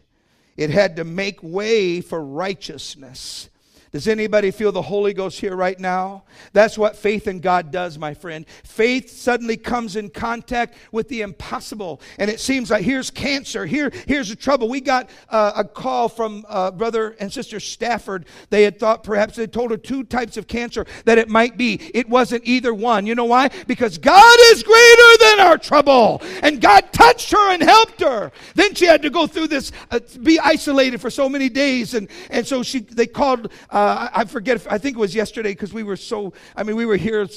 it 0.57 0.69
had 0.69 0.97
to 0.97 1.03
make 1.03 1.41
way 1.41 2.01
for 2.01 2.23
righteousness. 2.23 3.49
Does 3.95 4.09
anybody 4.09 4.51
feel 4.51 4.73
the 4.73 4.81
Holy 4.81 5.13
Ghost 5.13 5.39
here 5.39 5.55
right 5.55 5.79
now? 5.79 6.25
That's 6.51 6.77
what 6.77 6.97
faith 6.97 7.29
in 7.29 7.39
God 7.39 7.71
does, 7.71 7.97
my 7.97 8.13
friend. 8.13 8.45
Faith 8.65 9.09
suddenly 9.09 9.55
comes 9.55 9.95
in 9.95 10.09
contact 10.09 10.75
with 10.91 11.07
the 11.07 11.21
impossible. 11.21 12.01
And 12.19 12.29
it 12.29 12.41
seems 12.41 12.69
like 12.69 12.83
here's 12.83 13.09
cancer, 13.09 13.65
here, 13.65 13.93
here's 14.05 14.27
the 14.27 14.35
trouble. 14.35 14.67
We 14.67 14.81
got 14.81 15.09
uh, 15.29 15.53
a 15.55 15.63
call 15.63 16.09
from 16.09 16.45
uh, 16.49 16.71
brother 16.71 17.15
and 17.21 17.31
sister 17.31 17.61
Stafford. 17.61 18.25
They 18.49 18.63
had 18.63 18.81
thought 18.81 19.01
perhaps 19.01 19.37
they 19.37 19.47
told 19.47 19.71
her 19.71 19.77
two 19.77 20.03
types 20.03 20.35
of 20.35 20.45
cancer 20.45 20.85
that 21.05 21.17
it 21.17 21.29
might 21.29 21.55
be. 21.55 21.75
It 21.93 22.09
wasn't 22.09 22.45
either 22.45 22.73
one. 22.73 23.05
You 23.05 23.15
know 23.15 23.23
why? 23.23 23.47
Because 23.65 23.97
God 23.97 24.37
is 24.51 24.61
greater 24.61 25.14
than 25.35 25.45
our 25.45 25.57
trouble. 25.57 26.21
And 26.41 26.61
God 26.61 26.91
touched 26.91 27.31
her 27.31 27.53
and 27.53 27.61
helped 27.61 28.01
her. 28.01 28.31
Then 28.55 28.73
she 28.75 28.85
had 28.85 29.01
to 29.03 29.09
go 29.09 29.27
through 29.27 29.47
this, 29.47 29.71
uh, 29.91 29.99
be 30.21 30.39
isolated 30.39 31.01
for 31.01 31.09
so 31.09 31.29
many 31.29 31.49
days. 31.49 31.93
And, 31.93 32.07
and 32.29 32.45
so 32.45 32.63
she, 32.63 32.79
they 32.79 33.07
called, 33.07 33.51
uh, 33.69 34.09
I 34.13 34.25
forget, 34.25 34.55
if, 34.55 34.71
I 34.71 34.77
think 34.77 34.97
it 34.97 34.99
was 34.99 35.15
yesterday 35.15 35.51
because 35.51 35.73
we 35.73 35.83
were 35.83 35.97
so, 35.97 36.33
I 36.55 36.63
mean, 36.63 36.75
we 36.75 36.85
were 36.85 36.97
here 36.97 37.27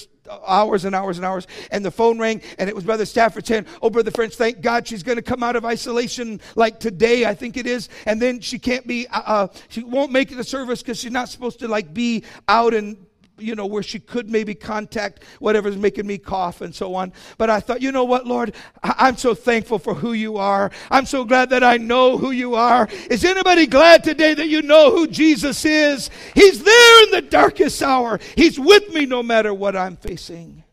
hours 0.46 0.84
and 0.84 0.94
hours 0.94 1.16
and 1.16 1.24
hours, 1.24 1.46
and 1.70 1.82
the 1.82 1.90
phone 1.90 2.18
rang, 2.18 2.42
and 2.58 2.68
it 2.68 2.74
was 2.74 2.84
Brother 2.84 3.06
Stafford 3.06 3.46
saying, 3.46 3.64
Oh, 3.80 3.88
Brother 3.88 4.10
French, 4.10 4.34
thank 4.34 4.60
God 4.60 4.86
she's 4.86 5.02
going 5.02 5.16
to 5.16 5.22
come 5.22 5.42
out 5.42 5.56
of 5.56 5.64
isolation 5.64 6.40
like 6.54 6.80
today, 6.80 7.24
I 7.24 7.34
think 7.34 7.56
it 7.56 7.66
is, 7.66 7.88
and 8.04 8.20
then 8.20 8.40
she 8.40 8.58
can't 8.58 8.86
be, 8.86 9.06
uh, 9.08 9.22
uh 9.24 9.48
she 9.68 9.82
won't 9.82 10.12
make 10.12 10.30
it 10.30 10.34
to 10.34 10.44
service 10.44 10.82
because 10.82 10.98
she's 10.98 11.12
not 11.12 11.30
supposed 11.30 11.60
to 11.60 11.68
like 11.68 11.94
be 11.94 12.24
out 12.46 12.74
and 12.74 13.07
you 13.38 13.54
know, 13.54 13.66
where 13.66 13.82
she 13.82 13.98
could 13.98 14.30
maybe 14.30 14.54
contact 14.54 15.24
whatever's 15.38 15.76
making 15.76 16.06
me 16.06 16.18
cough 16.18 16.60
and 16.60 16.74
so 16.74 16.94
on. 16.94 17.12
But 17.36 17.50
I 17.50 17.60
thought, 17.60 17.82
you 17.82 17.92
know 17.92 18.04
what, 18.04 18.26
Lord, 18.26 18.54
I- 18.82 19.08
am 19.08 19.16
so 19.16 19.34
thankful 19.34 19.78
for 19.78 19.94
who 19.94 20.12
you 20.12 20.36
are. 20.36 20.70
I'm 20.90 21.06
so 21.06 21.24
glad 21.24 21.50
that 21.50 21.64
I 21.64 21.76
know 21.76 22.18
who 22.18 22.30
you 22.30 22.54
are. 22.54 22.88
Is 23.10 23.24
anybody 23.24 23.66
glad 23.66 24.04
today 24.04 24.34
that 24.34 24.48
you 24.48 24.62
know 24.62 24.90
who 24.90 25.06
Jesus 25.06 25.64
is? 25.64 26.10
He's 26.34 26.62
there 26.62 27.04
in 27.04 27.10
the 27.10 27.22
darkest 27.22 27.82
hour. 27.82 28.20
He's 28.36 28.58
with 28.58 28.92
me 28.92 29.06
no 29.06 29.22
matter 29.22 29.52
what 29.54 29.76
I'm 29.76 29.96
facing. 29.96 30.64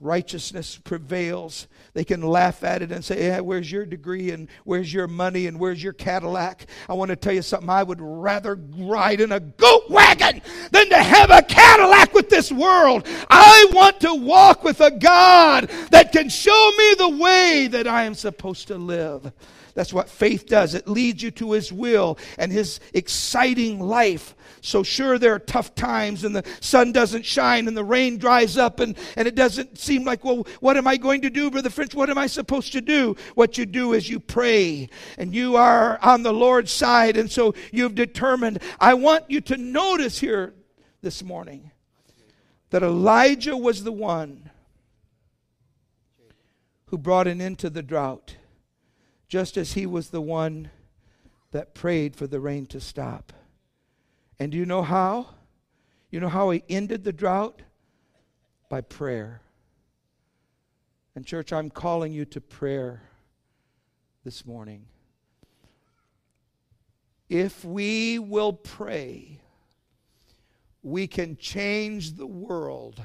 Righteousness 0.00 0.78
prevails 0.82 1.68
they 1.96 2.04
can 2.04 2.20
laugh 2.20 2.62
at 2.62 2.82
it 2.82 2.92
and 2.92 3.02
say, 3.02 3.28
yeah, 3.28 3.40
Where's 3.40 3.72
your 3.72 3.86
degree 3.86 4.30
and 4.30 4.48
where's 4.64 4.92
your 4.92 5.08
money 5.08 5.46
and 5.46 5.58
where's 5.58 5.82
your 5.82 5.94
Cadillac? 5.94 6.66
I 6.90 6.92
want 6.92 7.08
to 7.08 7.16
tell 7.16 7.32
you 7.32 7.40
something. 7.40 7.70
I 7.70 7.82
would 7.82 8.02
rather 8.02 8.56
ride 8.76 9.22
in 9.22 9.32
a 9.32 9.40
goat 9.40 9.88
wagon 9.88 10.42
than 10.72 10.90
to 10.90 10.98
have 10.98 11.30
a 11.30 11.40
Cadillac 11.40 12.12
with 12.12 12.28
this 12.28 12.52
world. 12.52 13.06
I 13.30 13.70
want 13.72 14.00
to 14.02 14.14
walk 14.14 14.62
with 14.62 14.82
a 14.82 14.90
God 14.90 15.70
that 15.90 16.12
can 16.12 16.28
show 16.28 16.72
me 16.76 16.94
the 16.98 17.16
way 17.16 17.68
that 17.68 17.88
I 17.88 18.04
am 18.04 18.14
supposed 18.14 18.68
to 18.68 18.76
live. 18.76 19.32
That's 19.76 19.92
what 19.92 20.08
faith 20.08 20.46
does. 20.46 20.74
It 20.74 20.88
leads 20.88 21.22
you 21.22 21.30
to 21.32 21.52
His 21.52 21.70
will 21.70 22.18
and 22.38 22.50
His 22.50 22.80
exciting 22.94 23.78
life. 23.78 24.34
So, 24.62 24.82
sure, 24.82 25.18
there 25.18 25.34
are 25.34 25.38
tough 25.38 25.74
times 25.74 26.24
and 26.24 26.34
the 26.34 26.44
sun 26.60 26.92
doesn't 26.92 27.26
shine 27.26 27.68
and 27.68 27.76
the 27.76 27.84
rain 27.84 28.16
dries 28.16 28.56
up 28.56 28.80
and, 28.80 28.96
and 29.16 29.28
it 29.28 29.34
doesn't 29.34 29.78
seem 29.78 30.02
like, 30.04 30.24
well, 30.24 30.46
what 30.60 30.78
am 30.78 30.86
I 30.86 30.96
going 30.96 31.20
to 31.20 31.30
do, 31.30 31.50
Brother 31.50 31.68
French? 31.68 31.94
What 31.94 32.08
am 32.08 32.16
I 32.16 32.26
supposed 32.26 32.72
to 32.72 32.80
do? 32.80 33.16
What 33.34 33.58
you 33.58 33.66
do 33.66 33.92
is 33.92 34.08
you 34.08 34.18
pray 34.18 34.88
and 35.18 35.34
you 35.34 35.56
are 35.56 35.98
on 36.02 36.22
the 36.22 36.32
Lord's 36.32 36.72
side. 36.72 37.18
And 37.18 37.30
so 37.30 37.54
you've 37.70 37.94
determined. 37.94 38.62
I 38.80 38.94
want 38.94 39.30
you 39.30 39.42
to 39.42 39.58
notice 39.58 40.18
here 40.18 40.54
this 41.02 41.22
morning 41.22 41.70
that 42.70 42.82
Elijah 42.82 43.58
was 43.58 43.84
the 43.84 43.92
one 43.92 44.50
who 46.86 46.96
brought 46.96 47.26
an 47.26 47.42
end 47.42 47.58
to 47.58 47.68
the 47.68 47.82
drought 47.82 48.36
just 49.28 49.56
as 49.56 49.72
he 49.72 49.86
was 49.86 50.10
the 50.10 50.20
one 50.20 50.70
that 51.50 51.74
prayed 51.74 52.14
for 52.14 52.26
the 52.26 52.40
rain 52.40 52.66
to 52.66 52.80
stop. 52.80 53.32
And 54.38 54.52
do 54.52 54.58
you 54.58 54.66
know 54.66 54.82
how? 54.82 55.28
You 56.10 56.20
know 56.20 56.28
how 56.28 56.50
he 56.50 56.62
ended 56.68 57.04
the 57.04 57.12
drought? 57.12 57.62
By 58.68 58.80
prayer. 58.80 59.40
And, 61.14 61.24
church, 61.24 61.52
I'm 61.52 61.70
calling 61.70 62.12
you 62.12 62.24
to 62.26 62.40
prayer 62.40 63.02
this 64.24 64.44
morning. 64.44 64.86
If 67.28 67.64
we 67.64 68.18
will 68.18 68.52
pray, 68.52 69.40
we 70.82 71.06
can 71.06 71.36
change 71.36 72.14
the 72.14 72.26
world. 72.26 73.02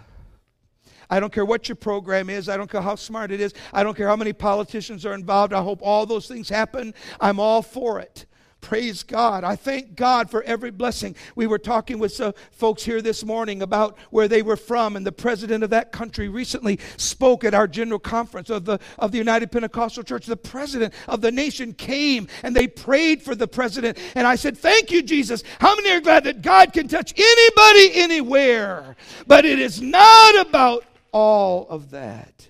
I 1.11 1.19
don't 1.19 1.31
care 1.31 1.45
what 1.45 1.67
your 1.67 1.75
program 1.75 2.29
is. 2.29 2.47
I 2.47 2.55
don't 2.55 2.71
care 2.71 2.81
how 2.81 2.95
smart 2.95 3.31
it 3.31 3.41
is. 3.41 3.53
I 3.73 3.83
don't 3.83 3.95
care 3.95 4.07
how 4.07 4.15
many 4.15 4.31
politicians 4.31 5.05
are 5.05 5.13
involved. 5.13 5.53
I 5.53 5.61
hope 5.61 5.81
all 5.83 6.05
those 6.05 6.27
things 6.27 6.47
happen. 6.47 6.93
I'm 7.19 7.39
all 7.39 7.61
for 7.61 7.99
it. 7.99 8.25
Praise 8.61 9.01
God. 9.01 9.43
I 9.43 9.55
thank 9.55 9.95
God 9.95 10.29
for 10.29 10.43
every 10.43 10.69
blessing. 10.69 11.15
We 11.35 11.47
were 11.47 11.57
talking 11.57 11.97
with 11.97 12.13
some 12.13 12.33
folks 12.51 12.83
here 12.83 13.01
this 13.01 13.25
morning 13.25 13.63
about 13.63 13.97
where 14.11 14.27
they 14.27 14.43
were 14.43 14.55
from, 14.55 14.95
and 14.95 15.05
the 15.05 15.11
president 15.11 15.63
of 15.63 15.71
that 15.71 15.91
country 15.91 16.29
recently 16.29 16.79
spoke 16.95 17.43
at 17.43 17.55
our 17.55 17.67
general 17.67 17.99
conference 17.99 18.51
of 18.51 18.65
the, 18.65 18.79
of 18.99 19.11
the 19.11 19.17
United 19.17 19.51
Pentecostal 19.51 20.03
Church. 20.03 20.27
The 20.27 20.37
president 20.37 20.93
of 21.07 21.21
the 21.21 21.31
nation 21.31 21.73
came 21.73 22.27
and 22.43 22.55
they 22.55 22.67
prayed 22.67 23.23
for 23.23 23.33
the 23.33 23.47
president. 23.47 23.97
And 24.15 24.27
I 24.27 24.35
said, 24.35 24.57
Thank 24.57 24.91
you, 24.91 25.01
Jesus. 25.01 25.43
How 25.59 25.75
many 25.75 25.89
are 25.89 25.99
glad 25.99 26.23
that 26.25 26.43
God 26.43 26.71
can 26.71 26.87
touch 26.87 27.13
anybody 27.17 27.99
anywhere? 27.99 28.95
But 29.25 29.43
it 29.43 29.57
is 29.57 29.81
not 29.81 30.47
about 30.47 30.85
all 31.11 31.67
of 31.69 31.91
that. 31.91 32.47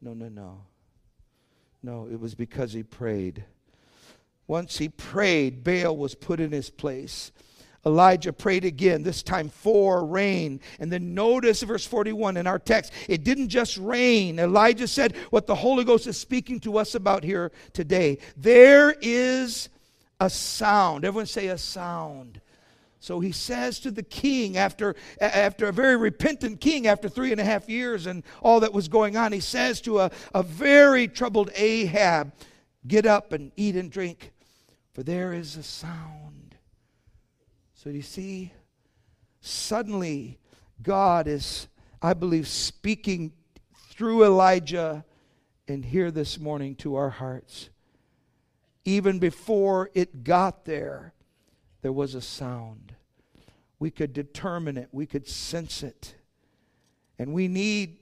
No, 0.00 0.14
no, 0.14 0.28
no. 0.28 0.62
No, 1.82 2.08
it 2.10 2.20
was 2.20 2.34
because 2.34 2.72
he 2.72 2.82
prayed. 2.82 3.44
Once 4.46 4.78
he 4.78 4.88
prayed, 4.88 5.62
Baal 5.62 5.96
was 5.96 6.14
put 6.14 6.40
in 6.40 6.52
his 6.52 6.70
place. 6.70 7.32
Elijah 7.86 8.32
prayed 8.32 8.64
again, 8.64 9.02
this 9.02 9.22
time 9.22 9.48
for 9.48 10.04
rain. 10.04 10.60
And 10.78 10.92
then 10.92 11.14
notice 11.14 11.62
verse 11.62 11.86
41 11.86 12.36
in 12.36 12.46
our 12.46 12.58
text. 12.58 12.92
It 13.08 13.24
didn't 13.24 13.48
just 13.48 13.78
rain. 13.78 14.38
Elijah 14.38 14.88
said 14.88 15.16
what 15.30 15.46
the 15.46 15.54
Holy 15.54 15.84
Ghost 15.84 16.06
is 16.06 16.18
speaking 16.18 16.60
to 16.60 16.76
us 16.76 16.94
about 16.94 17.24
here 17.24 17.52
today. 17.72 18.18
There 18.36 18.94
is 19.00 19.70
a 20.18 20.28
sound. 20.28 21.04
Everyone 21.04 21.26
say 21.26 21.46
a 21.48 21.56
sound. 21.56 22.40
So 23.00 23.18
he 23.18 23.32
says 23.32 23.80
to 23.80 23.90
the 23.90 24.02
king, 24.02 24.56
after, 24.56 24.94
after 25.20 25.66
a 25.66 25.72
very 25.72 25.96
repentant 25.96 26.60
king, 26.60 26.86
after 26.86 27.08
three 27.08 27.32
and 27.32 27.40
a 27.40 27.44
half 27.44 27.68
years 27.68 28.06
and 28.06 28.22
all 28.42 28.60
that 28.60 28.72
was 28.72 28.88
going 28.88 29.16
on, 29.16 29.32
he 29.32 29.40
says 29.40 29.80
to 29.82 30.00
a, 30.00 30.10
a 30.34 30.42
very 30.42 31.08
troubled 31.08 31.50
Ahab, 31.56 32.32
Get 32.86 33.04
up 33.04 33.32
and 33.32 33.52
eat 33.56 33.76
and 33.76 33.90
drink 33.90 34.32
for 34.92 35.02
there 35.02 35.32
is 35.32 35.56
a 35.56 35.62
sound. 35.62 36.56
So 37.74 37.90
you 37.90 38.02
see, 38.02 38.52
suddenly 39.40 40.38
God 40.82 41.26
is, 41.26 41.68
I 42.02 42.14
believe, 42.14 42.48
speaking 42.48 43.32
through 43.90 44.24
Elijah 44.24 45.04
and 45.68 45.84
here 45.84 46.10
this 46.10 46.38
morning 46.38 46.74
to 46.76 46.96
our 46.96 47.10
hearts. 47.10 47.70
Even 48.84 49.18
before 49.18 49.90
it 49.94 50.24
got 50.24 50.64
there, 50.64 51.14
there 51.82 51.92
was 51.92 52.14
a 52.14 52.20
sound. 52.20 52.94
We 53.78 53.90
could 53.90 54.12
determine 54.12 54.76
it, 54.76 54.88
we 54.92 55.06
could 55.06 55.26
sense 55.26 55.82
it. 55.82 56.14
And 57.18 57.32
we 57.32 57.48
need 57.48 57.98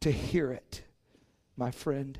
to 0.00 0.10
hear 0.10 0.52
it, 0.52 0.82
my 1.56 1.70
friend. 1.70 2.18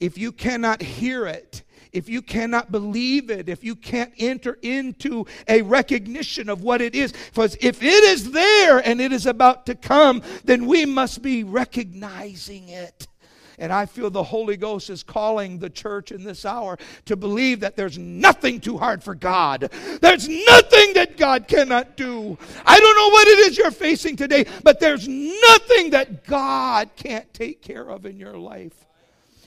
If 0.00 0.16
you 0.16 0.32
cannot 0.32 0.82
hear 0.82 1.26
it, 1.26 1.62
if 1.92 2.08
you 2.08 2.22
cannot 2.22 2.70
believe 2.70 3.30
it, 3.30 3.48
if 3.48 3.64
you 3.64 3.74
can't 3.74 4.12
enter 4.18 4.58
into 4.62 5.26
a 5.48 5.62
recognition 5.62 6.48
of 6.48 6.62
what 6.62 6.80
it 6.80 6.94
is, 6.94 7.12
because 7.12 7.56
if 7.60 7.82
it 7.82 8.04
is 8.04 8.30
there 8.32 8.78
and 8.78 9.00
it 9.00 9.12
is 9.12 9.26
about 9.26 9.66
to 9.66 9.74
come, 9.74 10.22
then 10.44 10.66
we 10.66 10.84
must 10.84 11.22
be 11.22 11.44
recognizing 11.44 12.68
it. 12.68 13.08
And 13.58 13.72
I 13.72 13.86
feel 13.86 14.10
the 14.10 14.22
Holy 14.22 14.56
Ghost 14.56 14.88
is 14.90 15.02
calling 15.02 15.58
the 15.58 15.70
church 15.70 16.12
in 16.12 16.22
this 16.22 16.44
hour 16.44 16.78
to 17.06 17.16
believe 17.16 17.60
that 17.60 17.76
there's 17.76 17.98
nothing 17.98 18.60
too 18.60 18.78
hard 18.78 19.02
for 19.02 19.14
God. 19.14 19.70
There's 20.00 20.28
nothing 20.28 20.94
that 20.94 21.16
God 21.16 21.48
cannot 21.48 21.96
do. 21.96 22.38
I 22.64 22.78
don't 22.78 22.96
know 22.96 23.08
what 23.10 23.28
it 23.28 23.38
is 23.40 23.58
you're 23.58 23.70
facing 23.70 24.16
today, 24.16 24.46
but 24.62 24.80
there's 24.80 25.08
nothing 25.08 25.90
that 25.90 26.24
God 26.24 26.90
can't 26.96 27.32
take 27.34 27.62
care 27.62 27.88
of 27.88 28.06
in 28.06 28.18
your 28.18 28.36
life. 28.38 28.86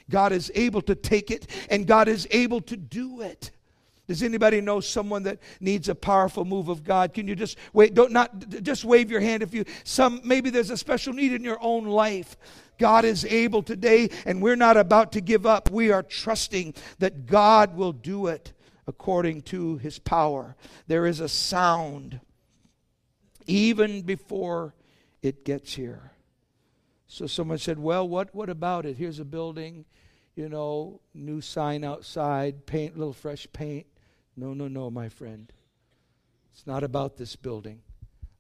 God 0.10 0.34
is 0.34 0.51
able 0.56 0.82
to 0.84 0.96
take 0.96 1.32
it 1.32 1.48
and 1.70 1.88
God 1.88 2.08
is 2.08 2.27
able 2.32 2.62
to 2.62 2.77
do 2.77 3.22
it. 3.22 3.51
Does 4.08 4.24
anybody 4.24 4.60
know 4.60 4.82
someone 4.82 5.24
that 5.24 5.39
needs 5.62 5.88
a 5.88 5.96
powerful 5.96 6.44
move 6.44 6.68
of 6.68 6.84
God? 6.84 7.13
Can 7.13 7.30
you 7.30 7.36
just 7.36 7.58
wait? 7.72 7.94
Don't 7.94 8.12
not 8.12 8.50
just 8.62 8.84
wave 8.84 9.10
your 9.10 9.22
hand 9.22 9.41
if 9.41 9.53
you 9.53 9.63
some 9.86 10.20
maybe 10.25 10.50
there's 10.50 10.70
a 10.70 10.75
special 10.75 11.13
need 11.13 11.32
in 11.32 11.46
your 11.46 11.58
own 11.62 11.86
life. 11.86 12.36
God 12.82 13.06
is 13.06 13.24
able 13.26 13.64
today, 13.64 14.10
and 14.26 14.42
we're 14.42 14.58
not 14.58 14.76
about 14.76 15.14
to 15.14 15.22
give 15.22 15.46
up. 15.46 15.70
We 15.70 15.92
are 15.92 16.04
trusting 16.04 16.74
that 17.00 17.28
God 17.28 17.78
will 17.78 17.94
do 17.94 18.28
it 18.28 18.52
according 18.88 19.44
to 19.44 19.78
his 19.78 20.00
power. 20.00 20.56
There 20.88 21.06
is 21.06 21.20
a 21.20 21.30
sound 21.30 22.20
even 23.46 24.02
before 24.02 24.74
it 25.22 25.46
gets 25.46 25.76
here. 25.76 26.12
So 27.08 27.28
someone 27.28 27.60
said, 27.60 27.78
Well, 27.78 28.08
what, 28.08 28.34
what 28.34 28.50
about 28.50 28.86
it? 28.86 28.98
Here's 28.98 29.20
a 29.20 29.26
building 29.26 29.86
you 30.36 30.50
know, 30.50 31.01
new 31.14 31.42
sign 31.42 31.84
outside, 31.84 32.66
paint, 32.66 32.98
little 32.98 33.14
fresh 33.14 33.48
paint. 33.51 33.86
No, 34.36 34.53
no, 34.53 34.68
no, 34.68 34.90
my 34.90 35.10
friend. 35.10 35.51
It's 36.53 36.66
not 36.66 36.84
about 36.84 37.18
this 37.18 37.36
building. 37.36 37.82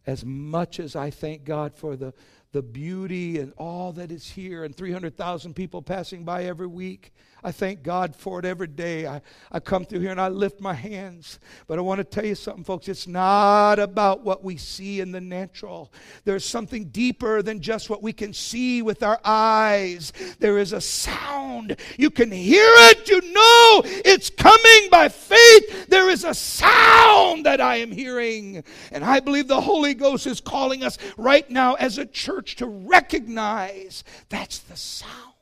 As 0.07 0.25
much 0.25 0.79
as 0.79 0.95
I 0.95 1.09
thank 1.09 1.43
God 1.43 1.75
for 1.75 1.95
the, 1.95 2.13
the 2.51 2.61
beauty 2.61 3.39
and 3.39 3.53
all 3.57 3.93
that 3.93 4.11
is 4.11 4.29
here, 4.29 4.63
and 4.63 4.75
300,000 4.75 5.53
people 5.53 5.81
passing 5.81 6.23
by 6.23 6.43
every 6.45 6.67
week, 6.67 7.13
I 7.43 7.51
thank 7.51 7.81
God 7.81 8.15
for 8.15 8.37
it 8.37 8.45
every 8.45 8.67
day. 8.67 9.07
I, 9.07 9.21
I 9.51 9.59
come 9.59 9.83
through 9.83 10.01
here 10.01 10.11
and 10.11 10.21
I 10.21 10.27
lift 10.27 10.61
my 10.61 10.75
hands. 10.75 11.39
But 11.65 11.79
I 11.79 11.81
want 11.81 11.97
to 11.97 12.03
tell 12.03 12.25
you 12.25 12.35
something, 12.35 12.63
folks. 12.63 12.87
It's 12.87 13.07
not 13.07 13.79
about 13.79 14.23
what 14.23 14.43
we 14.43 14.57
see 14.57 14.99
in 14.99 15.11
the 15.11 15.21
natural. 15.21 15.91
There's 16.23 16.45
something 16.45 16.85
deeper 16.85 17.41
than 17.41 17.59
just 17.59 17.89
what 17.89 18.03
we 18.03 18.13
can 18.13 18.31
see 18.31 18.83
with 18.83 19.01
our 19.01 19.19
eyes. 19.25 20.13
There 20.37 20.59
is 20.59 20.71
a 20.71 20.81
sound. 20.81 21.77
You 21.97 22.11
can 22.11 22.31
hear 22.31 22.63
it. 22.63 23.09
You 23.09 23.21
know 23.21 23.81
it's 23.85 24.29
coming 24.29 24.89
by 24.91 25.09
faith. 25.09 25.87
There 25.87 26.09
is 26.09 26.23
a 26.23 26.35
sound 26.35 27.47
that 27.47 27.59
I 27.59 27.77
am 27.77 27.91
hearing. 27.91 28.63
And 28.91 29.03
I 29.03 29.19
believe 29.19 29.47
the 29.47 29.61
Holy 29.61 29.95
Ghost 29.95 30.27
is 30.27 30.41
calling 30.41 30.83
us 30.83 30.99
right 31.17 31.49
now 31.49 31.73
as 31.75 31.97
a 31.97 32.05
church 32.05 32.40
to 32.41 32.65
recognize 32.65 34.03
that's 34.29 34.59
the 34.59 34.75
sound 34.75 35.33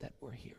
that 0.00 0.12
we're 0.20 0.32
hearing. 0.32 0.56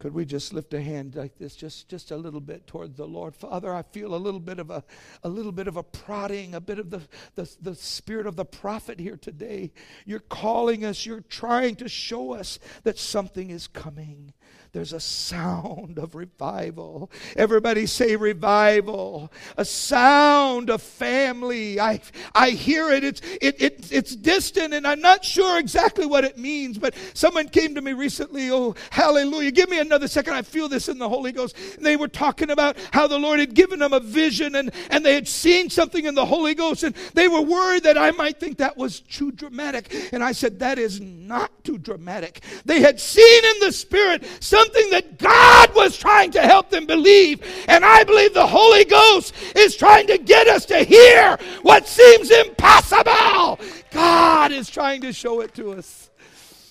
Could 0.00 0.14
we 0.14 0.24
just 0.24 0.54
lift 0.54 0.72
a 0.72 0.80
hand 0.80 1.14
like 1.14 1.36
this, 1.36 1.54
just, 1.54 1.90
just 1.90 2.10
a 2.10 2.16
little 2.16 2.40
bit 2.40 2.66
toward 2.66 2.96
the 2.96 3.04
Lord? 3.04 3.36
Father, 3.36 3.74
I 3.74 3.82
feel 3.82 4.14
a 4.14 4.16
little 4.16 4.40
bit 4.40 4.58
of 4.58 4.70
a, 4.70 4.82
a 5.22 5.28
little 5.28 5.52
bit 5.52 5.68
of 5.68 5.76
a 5.76 5.82
prodding, 5.82 6.54
a 6.54 6.60
bit 6.60 6.78
of 6.78 6.88
the, 6.88 7.02
the, 7.34 7.54
the 7.60 7.74
spirit 7.74 8.26
of 8.26 8.34
the 8.34 8.46
prophet 8.46 8.98
here 8.98 9.18
today. 9.18 9.72
You're 10.06 10.20
calling 10.20 10.86
us, 10.86 11.04
you're 11.04 11.20
trying 11.20 11.76
to 11.76 11.88
show 11.88 12.32
us 12.32 12.58
that 12.82 12.98
something 12.98 13.50
is 13.50 13.66
coming 13.66 14.32
there's 14.72 14.92
a 14.92 15.00
sound 15.00 15.98
of 15.98 16.14
revival. 16.14 17.10
Everybody 17.36 17.86
say 17.86 18.14
revival. 18.14 19.32
A 19.56 19.64
sound 19.64 20.70
of 20.70 20.80
family. 20.80 21.80
I, 21.80 22.00
I 22.36 22.50
hear 22.50 22.90
it. 22.90 23.02
It's, 23.02 23.20
it, 23.40 23.60
it. 23.60 23.92
it's 23.92 24.14
distant, 24.14 24.72
and 24.72 24.86
I'm 24.86 25.00
not 25.00 25.24
sure 25.24 25.58
exactly 25.58 26.06
what 26.06 26.24
it 26.24 26.38
means, 26.38 26.78
but 26.78 26.94
someone 27.14 27.48
came 27.48 27.74
to 27.74 27.82
me 27.82 27.94
recently. 27.94 28.52
Oh, 28.52 28.76
hallelujah. 28.90 29.50
Give 29.50 29.68
me 29.68 29.80
another 29.80 30.06
second. 30.06 30.34
I 30.34 30.42
feel 30.42 30.68
this 30.68 30.88
in 30.88 30.98
the 30.98 31.08
Holy 31.08 31.32
Ghost. 31.32 31.56
And 31.76 31.84
they 31.84 31.96
were 31.96 32.08
talking 32.08 32.50
about 32.50 32.76
how 32.92 33.08
the 33.08 33.18
Lord 33.18 33.40
had 33.40 33.54
given 33.54 33.80
them 33.80 33.92
a 33.92 34.00
vision 34.00 34.54
and, 34.54 34.70
and 34.90 35.04
they 35.04 35.14
had 35.14 35.26
seen 35.26 35.68
something 35.68 36.04
in 36.04 36.14
the 36.14 36.24
Holy 36.26 36.54
Ghost, 36.54 36.84
and 36.84 36.94
they 37.14 37.26
were 37.26 37.40
worried 37.40 37.82
that 37.82 37.98
I 37.98 38.12
might 38.12 38.38
think 38.38 38.58
that 38.58 38.76
was 38.76 39.00
too 39.00 39.32
dramatic. 39.32 39.92
And 40.12 40.22
I 40.22 40.30
said, 40.30 40.60
That 40.60 40.78
is 40.78 41.00
not 41.00 41.64
too 41.64 41.78
dramatic. 41.78 42.42
They 42.64 42.80
had 42.80 43.00
seen 43.00 43.44
in 43.44 43.60
the 43.60 43.72
Spirit 43.72 44.24
something 44.40 44.90
that 44.90 45.18
God 45.18 45.74
was 45.74 45.96
trying 45.96 46.32
to 46.32 46.40
help 46.40 46.70
them 46.70 46.86
believe. 46.86 47.42
And 47.68 47.84
I 47.84 48.04
believe 48.04 48.34
the 48.34 48.46
Holy 48.46 48.84
Ghost 48.84 49.34
is 49.54 49.76
trying 49.76 50.06
to 50.08 50.18
get 50.18 50.48
us 50.48 50.64
to 50.66 50.82
hear 50.82 51.38
what 51.62 51.86
seems 51.86 52.30
impossible. 52.30 53.60
God 53.90 54.52
is 54.52 54.68
trying 54.68 55.02
to 55.02 55.12
show 55.12 55.40
it 55.40 55.54
to 55.54 55.72
us. 55.72 56.10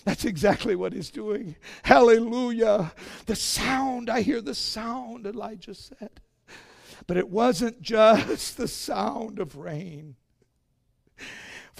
That's 0.06 0.26
exactly 0.26 0.76
what 0.76 0.94
he's 0.94 1.12
doing. 1.12 1.56
Hallelujah. 1.84 2.94
The 3.28 3.36
sound, 3.36 4.10
I 4.10 4.22
hear 4.22 4.42
the 4.42 4.56
sound, 4.56 5.26
Elijah 5.26 5.76
said. 5.76 6.22
But 7.06 7.18
it 7.18 7.30
wasn't 7.30 7.82
just 7.82 8.58
the 8.58 8.68
sound 8.68 9.40
of 9.40 9.56
rain. 9.56 10.16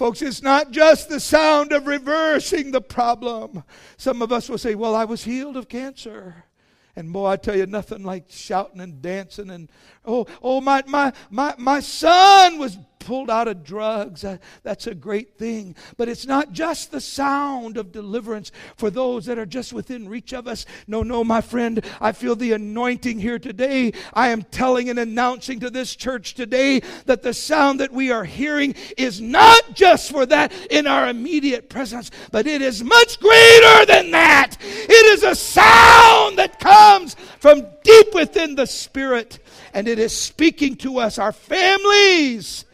Folks, 0.00 0.22
it's 0.22 0.42
not 0.42 0.70
just 0.70 1.10
the 1.10 1.20
sound 1.20 1.72
of 1.72 1.86
reversing 1.86 2.70
the 2.70 2.80
problem. 2.80 3.62
Some 3.98 4.22
of 4.22 4.32
us 4.32 4.48
will 4.48 4.56
say, 4.56 4.74
Well, 4.74 4.94
I 4.94 5.04
was 5.04 5.24
healed 5.24 5.58
of 5.58 5.68
cancer. 5.68 6.46
And 6.96 7.12
boy, 7.12 7.26
I 7.26 7.36
tell 7.36 7.56
you, 7.56 7.66
nothing 7.66 8.04
like 8.04 8.24
shouting 8.28 8.80
and 8.80 9.00
dancing 9.00 9.50
and 9.50 9.70
oh, 10.04 10.26
oh, 10.42 10.60
my 10.60 10.82
my 10.86 11.12
my 11.30 11.54
my 11.58 11.80
son 11.80 12.58
was 12.58 12.78
pulled 13.00 13.30
out 13.30 13.48
of 13.48 13.64
drugs. 13.64 14.22
Uh, 14.24 14.36
that's 14.62 14.86
a 14.86 14.94
great 14.94 15.36
thing. 15.36 15.74
But 15.96 16.08
it's 16.08 16.26
not 16.26 16.52
just 16.52 16.92
the 16.92 17.00
sound 17.00 17.76
of 17.76 17.90
deliverance 17.90 18.52
for 18.76 18.90
those 18.90 19.26
that 19.26 19.38
are 19.38 19.46
just 19.46 19.72
within 19.72 20.08
reach 20.08 20.32
of 20.32 20.46
us. 20.46 20.66
No, 20.86 21.02
no, 21.02 21.24
my 21.24 21.40
friend, 21.40 21.84
I 22.00 22.12
feel 22.12 22.36
the 22.36 22.52
anointing 22.52 23.18
here 23.18 23.38
today. 23.38 23.92
I 24.12 24.28
am 24.28 24.42
telling 24.42 24.90
and 24.90 24.98
announcing 24.98 25.60
to 25.60 25.70
this 25.70 25.96
church 25.96 26.34
today 26.34 26.80
that 27.06 27.22
the 27.22 27.34
sound 27.34 27.80
that 27.80 27.92
we 27.92 28.12
are 28.12 28.24
hearing 28.24 28.74
is 28.96 29.20
not 29.20 29.74
just 29.74 30.12
for 30.12 30.26
that 30.26 30.52
in 30.70 30.86
our 30.86 31.08
immediate 31.08 31.68
presence, 31.68 32.10
but 32.30 32.46
it 32.46 32.62
is 32.62 32.84
much 32.84 33.18
greater 33.18 33.86
than 33.86 34.10
that. 34.10 34.56
It 34.60 35.06
is 35.06 35.22
a 35.22 35.34
sound 35.34 36.38
that 36.38 36.60
comes 36.80 37.14
from 37.38 37.66
deep 37.82 38.14
within 38.14 38.54
the 38.54 38.66
Spirit, 38.66 39.38
and 39.74 39.86
it 39.86 39.98
is 39.98 40.16
speaking 40.16 40.76
to 40.76 40.98
us. 40.98 41.18
Our 41.18 41.32
families 41.32 42.64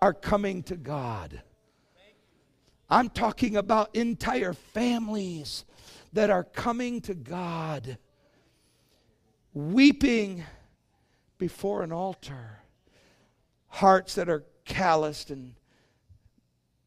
are 0.00 0.14
coming 0.14 0.62
to 0.64 0.76
God. 0.76 1.42
I'm 2.88 3.08
talking 3.08 3.56
about 3.56 3.94
entire 3.94 4.52
families 4.52 5.64
that 6.12 6.30
are 6.30 6.44
coming 6.44 7.00
to 7.02 7.14
God, 7.14 7.96
weeping 9.54 10.44
before 11.38 11.82
an 11.82 11.92
altar, 11.92 12.60
hearts 13.68 14.14
that 14.16 14.28
are 14.28 14.44
calloused 14.64 15.30
and 15.30 15.54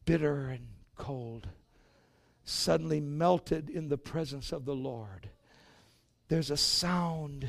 bitter 0.04 0.48
and 0.48 0.68
cold, 0.96 1.48
suddenly 2.44 3.00
melted 3.00 3.68
in 3.68 3.88
the 3.88 3.98
presence 3.98 4.52
of 4.52 4.64
the 4.64 4.74
Lord. 4.74 5.28
There's 6.28 6.50
a 6.50 6.56
sound. 6.56 7.48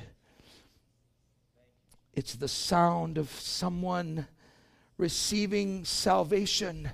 It's 2.13 2.35
the 2.35 2.47
sound 2.47 3.17
of 3.17 3.29
someone 3.31 4.27
receiving 4.97 5.83
salvation, 5.83 6.89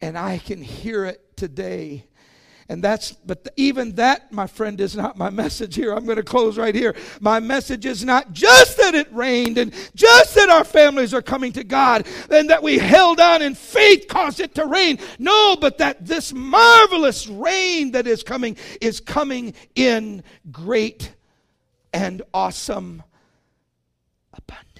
and 0.00 0.18
I 0.18 0.38
can 0.38 0.62
hear 0.62 1.04
it 1.04 1.36
today. 1.36 2.06
And 2.68 2.82
that's, 2.82 3.12
but 3.12 3.48
even 3.56 3.94
that, 3.96 4.32
my 4.32 4.46
friend, 4.46 4.80
is 4.80 4.96
not 4.96 5.16
my 5.18 5.30
message 5.44 5.74
here. 5.74 5.92
I'm 5.92 6.04
going 6.04 6.16
to 6.16 6.22
close 6.22 6.56
right 6.56 6.74
here. 6.74 6.94
My 7.20 7.40
message 7.40 7.84
is 7.86 8.04
not 8.04 8.32
just 8.32 8.76
that 8.78 8.94
it 8.94 9.12
rained 9.12 9.58
and 9.58 9.74
just 9.94 10.34
that 10.34 10.48
our 10.48 10.64
families 10.64 11.12
are 11.12 11.22
coming 11.22 11.52
to 11.52 11.64
God 11.64 12.06
and 12.30 12.50
that 12.50 12.62
we 12.62 12.78
held 12.78 13.20
on 13.20 13.42
in 13.42 13.54
faith 13.54 14.06
caused 14.08 14.40
it 14.40 14.54
to 14.54 14.66
rain. 14.66 14.98
No, 15.18 15.56
but 15.60 15.78
that 15.78 16.06
this 16.06 16.32
marvelous 16.32 17.26
rain 17.26 17.92
that 17.92 18.06
is 18.06 18.22
coming 18.22 18.56
is 18.80 19.00
coming 19.00 19.54
in 19.74 20.22
great 20.50 21.14
and 21.92 22.22
awesome 22.32 23.02
abundance. 24.32 24.73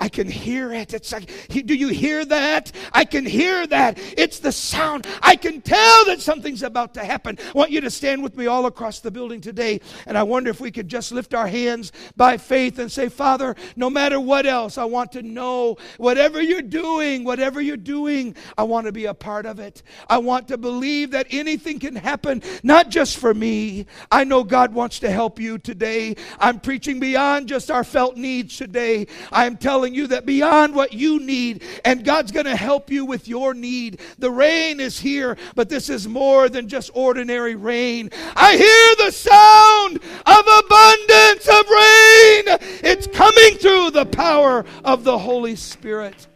I 0.00 0.08
can 0.08 0.28
hear 0.28 0.72
it. 0.72 0.94
It's 0.94 1.12
like, 1.12 1.28
do 1.48 1.74
you 1.74 1.88
hear 1.88 2.24
that? 2.24 2.72
I 2.92 3.04
can 3.04 3.26
hear 3.26 3.66
that. 3.66 3.98
It's 4.16 4.38
the 4.38 4.52
sound. 4.52 5.06
I 5.22 5.34
can 5.36 5.60
tell 5.60 6.04
that 6.06 6.20
something's 6.20 6.62
about 6.62 6.94
to 6.94 7.04
happen. 7.04 7.36
I 7.40 7.52
want 7.52 7.70
you 7.70 7.80
to 7.80 7.90
stand 7.90 8.22
with 8.22 8.36
me 8.36 8.46
all 8.46 8.66
across 8.66 9.00
the 9.00 9.10
building 9.10 9.40
today. 9.40 9.80
And 10.06 10.16
I 10.16 10.22
wonder 10.22 10.50
if 10.50 10.60
we 10.60 10.70
could 10.70 10.88
just 10.88 11.10
lift 11.10 11.34
our 11.34 11.48
hands 11.48 11.92
by 12.16 12.36
faith 12.36 12.78
and 12.78 12.90
say, 12.90 13.08
Father, 13.08 13.56
no 13.74 13.90
matter 13.90 14.20
what 14.20 14.46
else, 14.46 14.78
I 14.78 14.84
want 14.84 15.12
to 15.12 15.22
know 15.22 15.76
whatever 15.96 16.40
you're 16.40 16.62
doing, 16.62 17.24
whatever 17.24 17.60
you're 17.60 17.76
doing, 17.76 18.36
I 18.56 18.62
want 18.62 18.86
to 18.86 18.92
be 18.92 19.06
a 19.06 19.14
part 19.14 19.46
of 19.46 19.58
it. 19.58 19.82
I 20.08 20.18
want 20.18 20.48
to 20.48 20.58
believe 20.58 21.10
that 21.10 21.26
anything 21.30 21.80
can 21.80 21.96
happen, 21.96 22.42
not 22.62 22.88
just 22.88 23.16
for 23.18 23.34
me. 23.34 23.86
I 24.12 24.24
know 24.24 24.44
God 24.44 24.72
wants 24.72 25.00
to 25.00 25.10
help 25.10 25.40
you 25.40 25.58
today. 25.58 26.14
I'm 26.38 26.60
preaching 26.60 27.00
beyond 27.00 27.48
just 27.48 27.70
our 27.70 27.84
felt 27.84 28.16
needs 28.16 28.56
today. 28.56 29.06
I'm 29.32 29.56
telling 29.56 29.87
telling 29.88 29.94
you 29.94 30.06
that 30.08 30.26
beyond 30.26 30.74
what 30.74 30.92
you 30.92 31.18
need, 31.18 31.62
and 31.84 32.04
God's 32.04 32.30
going 32.30 32.44
to 32.44 32.56
help 32.56 32.90
you 32.90 33.06
with 33.06 33.26
your 33.26 33.54
need. 33.54 34.00
The 34.18 34.30
rain 34.30 34.80
is 34.80 34.98
here, 34.98 35.38
but 35.54 35.70
this 35.70 35.88
is 35.88 36.06
more 36.06 36.50
than 36.50 36.68
just 36.68 36.90
ordinary 36.92 37.54
rain. 37.54 38.10
I 38.36 38.56
hear 38.56 39.06
the 39.06 39.12
sound 39.12 39.96
of 40.26 40.44
abundance 40.64 41.48
of 41.48 41.64
rain. 41.70 42.82
It's 42.84 43.06
coming 43.06 43.56
through 43.58 43.92
the 43.92 44.04
power 44.04 44.66
of 44.84 45.04
the 45.04 45.18
Holy 45.18 45.56
Spirit. 45.56 46.26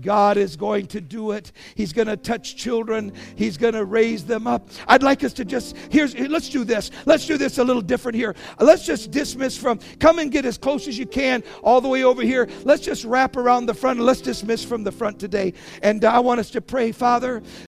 God 0.00 0.36
is 0.36 0.56
going 0.56 0.86
to 0.88 1.00
do 1.00 1.32
it. 1.32 1.52
He's 1.74 1.92
going 1.92 2.08
to 2.08 2.16
touch 2.16 2.56
children. 2.56 3.12
He's 3.36 3.56
going 3.56 3.74
to 3.74 3.84
raise 3.84 4.24
them 4.24 4.46
up. 4.46 4.68
I'd 4.88 5.02
like 5.02 5.22
us 5.24 5.32
to 5.34 5.44
just 5.44 5.76
here's 5.90 6.18
let's 6.18 6.48
do 6.48 6.64
this. 6.64 6.90
Let's 7.06 7.26
do 7.26 7.36
this 7.38 7.58
a 7.58 7.64
little 7.64 7.82
different 7.82 8.16
here. 8.16 8.34
Let's 8.58 8.84
just 8.84 9.10
dismiss 9.10 9.56
from 9.56 9.78
come 10.00 10.18
and 10.18 10.32
get 10.32 10.44
as 10.44 10.58
close 10.58 10.88
as 10.88 10.98
you 10.98 11.06
can 11.06 11.42
all 11.62 11.80
the 11.80 11.88
way 11.88 12.04
over 12.04 12.22
here. 12.22 12.48
Let's 12.64 12.82
just 12.82 13.04
wrap 13.04 13.36
around 13.36 13.66
the 13.66 13.74
front 13.74 13.98
and 13.98 14.06
let's 14.06 14.20
dismiss 14.20 14.64
from 14.64 14.84
the 14.84 14.92
front 14.92 15.18
today. 15.18 15.54
And 15.82 16.04
I 16.04 16.18
want 16.18 16.40
us 16.40 16.50
to 16.50 16.60
pray, 16.60 16.92
Father, 16.92 17.42